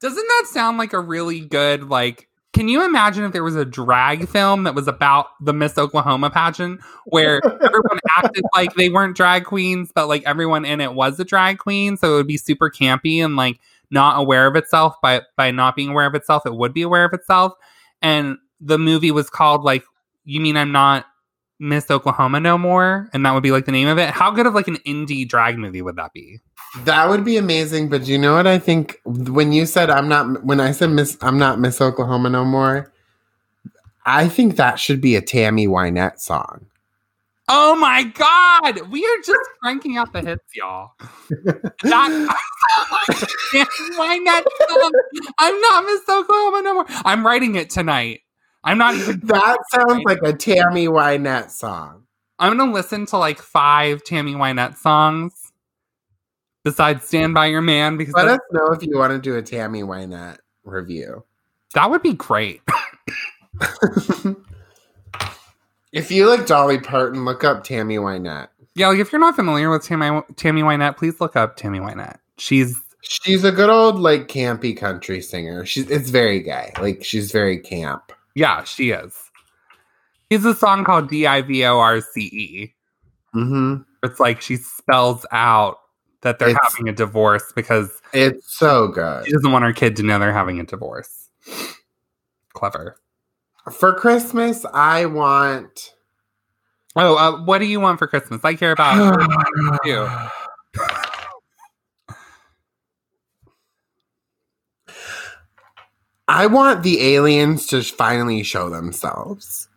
[0.00, 3.66] Doesn't that sound like a really good like can you imagine if there was a
[3.66, 9.14] drag film that was about the Miss Oklahoma pageant where everyone acted like they weren't
[9.14, 12.38] drag queens, but like everyone in it was a drag queen, so it would be
[12.38, 13.60] super campy and like
[13.90, 17.04] not aware of itself by by not being aware of itself, it would be aware
[17.04, 17.52] of itself.
[18.02, 19.84] And the movie was called like
[20.24, 21.06] You Mean I'm Not
[21.58, 23.08] Miss Oklahoma No More?
[23.12, 24.10] And that would be like the name of it.
[24.10, 26.40] How good of like an indie drag movie would that be?
[26.84, 30.44] That would be amazing, but you know what I think when you said I'm not
[30.44, 32.92] when I said Miss I'm not Miss Oklahoma no more,
[34.04, 36.66] I think that should be a Tammy Wynette song.
[37.48, 38.90] Oh my god!
[38.90, 40.90] We are just cranking out the hits, y'all.
[41.44, 42.10] That, not?
[45.38, 46.84] I'm not Miss Oklahoma no more.
[46.88, 48.20] I'm writing it tonight.
[48.64, 49.20] I'm not even.
[49.24, 52.02] That sounds like a Tammy Wynette song.
[52.40, 55.52] I'm gonna listen to like five Tammy Wynette songs
[56.64, 59.42] besides "Stand by Your Man" because Let us know if you want to do a
[59.42, 61.24] Tammy Wynette review.
[61.74, 62.60] that would be great.
[65.96, 68.48] If you like Dolly Parton, look up Tammy Wynette.
[68.74, 72.18] yeah, like if you're not familiar with Tammy Tammy Wynette, please look up Tammy Wynette.
[72.38, 75.64] She's She's a good old like campy country singer.
[75.64, 76.72] She's it's very gay.
[76.80, 78.12] Like she's very camp.
[78.34, 79.14] yeah, she is.
[80.30, 82.74] She's a song called D I V O R C E.
[83.34, 83.82] Mm-hmm.
[84.02, 85.76] it's like she spells out
[86.22, 89.26] that they're It's- having a divorce because It's so good.
[89.26, 91.28] she doesn't want her kid to know they're having a divorce.
[92.54, 92.98] Clever.
[93.72, 95.96] For Christmas, I want
[96.98, 98.40] Oh, uh, what do you want for Christmas?
[98.42, 98.96] I care about
[99.84, 100.08] you.
[106.26, 109.68] I want the aliens to finally show themselves.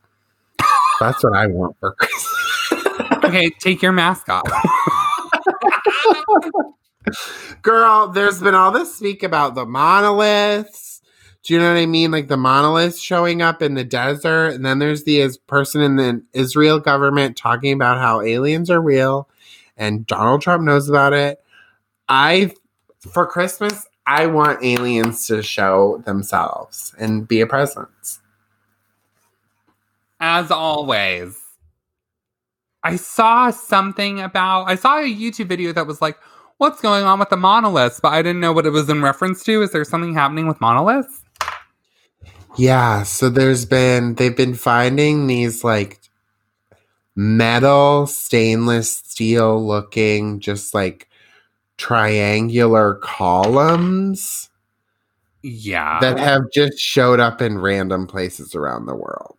[1.01, 3.25] That's what I want for Christmas.
[3.25, 4.43] Okay, take your mask off.
[7.61, 10.88] Girl, there's been all this speak about the monoliths.
[11.49, 12.11] Do you know what I mean?
[12.11, 16.23] Like the monoliths showing up in the desert, and then there's the person in the
[16.31, 19.27] Israel government talking about how aliens are real,
[19.75, 21.43] and Donald Trump knows about it.
[22.07, 22.53] I,
[22.99, 28.19] for Christmas, I want aliens to show themselves and be a presence.
[30.19, 31.35] As always.
[32.83, 36.19] I saw something about I saw a YouTube video that was like,
[36.59, 37.99] what's going on with the monoliths?
[37.99, 39.63] But I didn't know what it was in reference to.
[39.63, 41.18] Is there something happening with monoliths?
[42.59, 46.01] Yeah, so there's been they've been finding these like
[47.15, 51.07] metal stainless steel looking just like
[51.77, 54.49] triangular columns
[55.41, 55.99] Yeah.
[56.01, 59.37] that have just showed up in random places around the world.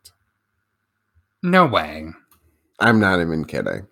[1.43, 2.09] no way.
[2.79, 3.87] I'm not even kidding.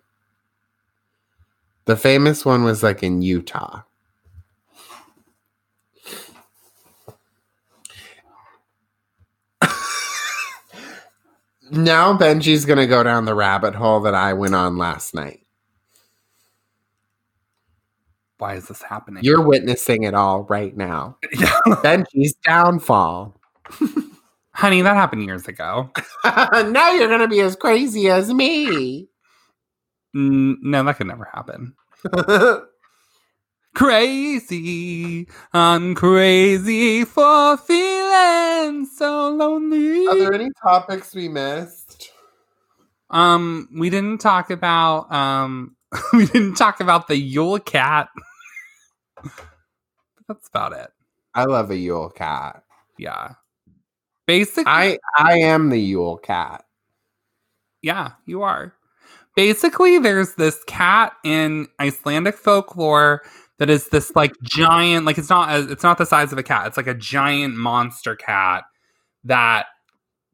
[1.85, 3.81] The famous one was like in Utah.
[11.71, 15.45] Now Benjii's going to go down the rabbit hole that I went on last night.
[18.37, 19.23] Why is this happening?
[19.23, 21.17] You're witnessing it all right now.
[21.33, 23.39] Benjii's downfall.
[24.53, 25.91] Honey, that happened years ago.
[26.23, 29.07] now you're going to be as crazy as me.
[30.13, 31.75] No, that could never happen.
[33.79, 35.25] Crazy.
[35.53, 40.05] I'm crazy for feeling so lonely.
[40.05, 42.11] Are there any topics we missed?
[43.09, 45.77] Um, we didn't talk about um
[46.13, 48.09] we didn't talk about the Yule cat.
[50.27, 50.89] That's about it.
[51.33, 52.63] I love a Yule cat.
[52.97, 53.35] Yeah.
[54.27, 56.65] Basically, I I am the Yule cat.
[57.81, 58.73] yeah, you are.
[59.37, 63.21] Basically, there's this cat in Icelandic folklore
[63.59, 66.43] that is this like giant, like it's not a, it's not the size of a
[66.43, 66.67] cat.
[66.67, 68.63] It's like a giant monster cat
[69.25, 69.67] that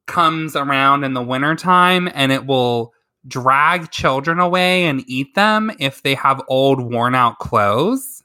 [0.06, 2.94] comes around in the wintertime and it will
[3.28, 8.24] drag children away and eat them if they have old worn out clothes.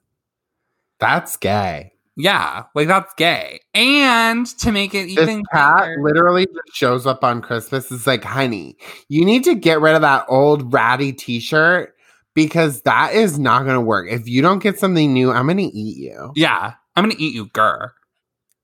[0.99, 1.95] That's gay.
[2.17, 3.61] Yeah, like that's gay.
[3.73, 7.91] And to make it even This cat gayer- literally just shows up on Christmas.
[7.91, 8.77] It's like, honey,
[9.09, 11.95] you need to get rid of that old ratty T-shirt
[12.35, 14.09] because that is not going to work.
[14.11, 16.33] If you don't get something new, I'm going to eat you.
[16.37, 17.91] yeah, I'm gonna eat you, grr.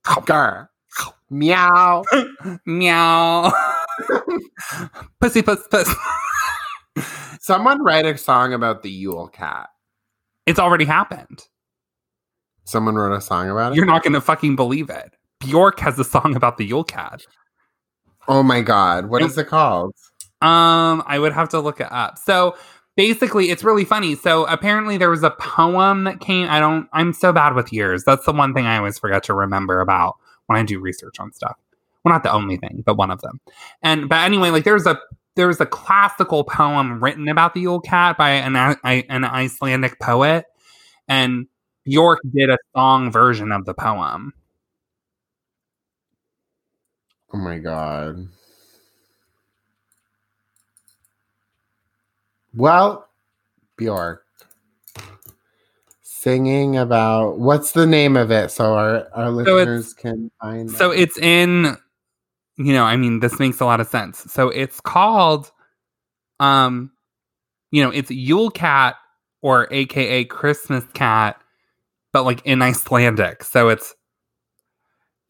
[0.05, 0.67] Grr.
[1.29, 2.03] Meow.
[2.65, 3.51] Meow.
[5.21, 5.93] pussy, puss, puss.
[7.39, 9.69] Someone write a song about the Yule Cat.
[10.45, 11.43] It's already happened.
[12.65, 13.75] Someone wrote a song about it.
[13.75, 15.13] You're not going to fucking believe it.
[15.39, 17.25] Bjork has a song about the Yule Cat.
[18.27, 19.29] oh my god, what Yep.
[19.31, 19.93] is it called?
[20.41, 22.17] Um, I would have to look it up.
[22.17, 22.55] So
[22.97, 24.15] basically, it's really funny.
[24.15, 26.49] So apparently, there was a poem that came.
[26.49, 26.89] I don't.
[26.91, 28.03] I'm so bad with years.
[28.03, 30.17] That's the one thing I always forget to remember about
[30.47, 31.55] when I do research on stuff.
[32.03, 33.39] Well, not the only thing, but one of them.
[33.81, 34.99] And but anyway, like there's a
[35.35, 40.45] there's a classical poem written about the Yule Cat by an I, an Icelandic poet,
[41.07, 41.47] and
[41.85, 44.33] Bjork did a song version of the poem.
[47.33, 48.27] Oh my god.
[52.57, 53.07] Well,
[53.77, 54.23] Bjork
[56.01, 61.01] singing about what's the name of it so our, our listeners can find So it.
[61.01, 61.77] it's in,
[62.57, 64.25] you know, I mean, this makes a lot of sense.
[64.33, 65.51] So it's called,
[66.39, 66.91] um,
[67.69, 68.95] you know, it's Yule Cat
[69.43, 71.39] or AKA Christmas Cat,
[72.11, 73.43] but like in Icelandic.
[73.43, 73.93] So it's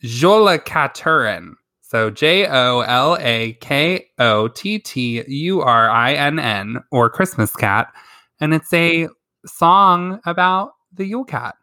[0.04, 1.56] Jolakotturinn.
[1.89, 7.09] So J O L A K O T T U R I N N or
[7.09, 7.93] Christmas Cat.
[8.41, 9.07] And it's a
[9.45, 11.55] song about the Yule Cat.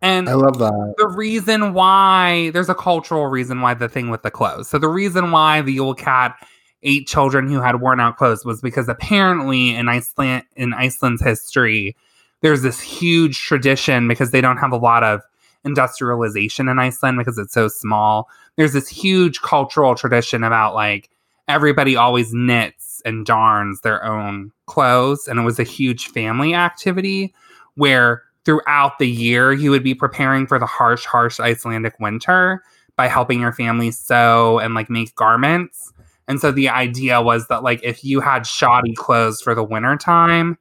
[0.00, 0.94] And I love that.
[0.98, 4.68] the reason why there's a cultural reason why the thing with the clothes.
[4.68, 6.34] So the reason why the Yule Cat
[6.82, 11.96] ate children who had worn out clothes was because apparently in Iceland in Iceland's history,
[12.40, 15.20] there's this huge tradition because they don't have a lot of
[15.64, 18.28] industrialization in Iceland because it's so small.
[18.56, 21.10] There's this huge cultural tradition about like
[21.48, 27.34] everybody always knits and darns their own clothes and it was a huge family activity
[27.74, 32.62] where throughout the year you would be preparing for the harsh harsh Icelandic winter
[32.96, 35.92] by helping your family sew and like make garments.
[36.28, 39.96] And so the idea was that like if you had shoddy clothes for the winter
[39.96, 40.58] time,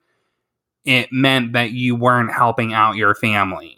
[0.86, 3.78] it meant that you weren't helping out your family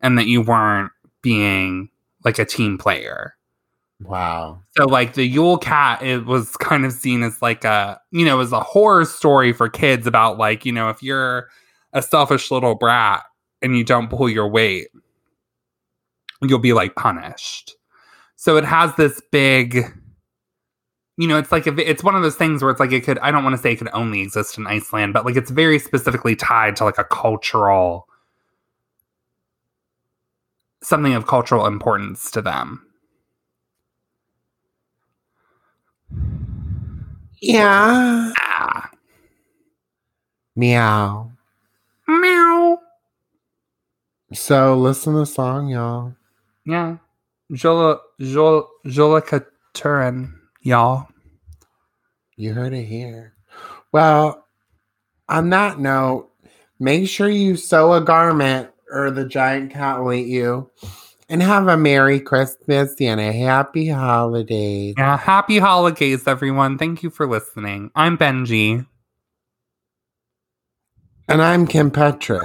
[0.00, 0.92] and that you weren't
[1.22, 1.88] being
[2.24, 3.34] like a team player.
[4.04, 4.60] Wow.
[4.76, 8.40] So like the Yule Cat, it was kind of seen as like a you know
[8.40, 11.48] as a horror story for kids about like you know if you're
[11.92, 13.22] a selfish little brat
[13.62, 14.88] and you don't pull your weight,
[16.42, 17.76] you'll be like punished.
[18.36, 19.86] So it has this big,
[21.16, 23.18] you know, it's like a, it's one of those things where it's like it could.
[23.20, 25.78] I don't want to say it could only exist in Iceland, but like it's very
[25.78, 28.06] specifically tied to like a cultural
[30.82, 32.86] something of cultural importance to them.
[37.40, 38.32] Yeah.
[38.40, 38.90] Ah.
[40.56, 41.32] Meow.
[42.08, 42.80] Meow.
[44.32, 46.14] So listen to the song, y'all.
[46.64, 46.96] Yeah.
[47.52, 50.32] Jola Jol Jolakotturinn,
[50.62, 51.08] y'all.
[52.36, 53.34] You heard it here.
[53.92, 54.46] Well,
[55.28, 56.30] on that note,
[56.80, 60.70] make sure you sew a garment or the giant cat will eat you.
[61.28, 64.94] And have a Merry Christmas and a Happy Holidays.
[64.98, 65.16] Yeah.
[65.16, 66.76] Happy holidays, everyone.
[66.76, 67.90] Thank you for listening.
[67.94, 68.86] I'm Benjii.
[71.28, 72.40] And I'm Kim Petra.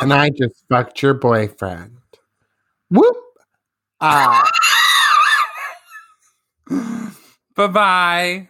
[0.00, 1.96] And I just fucked your boyfriend.
[2.90, 3.16] Whoop.
[4.00, 4.48] Ah.
[7.56, 8.48] Bye bye.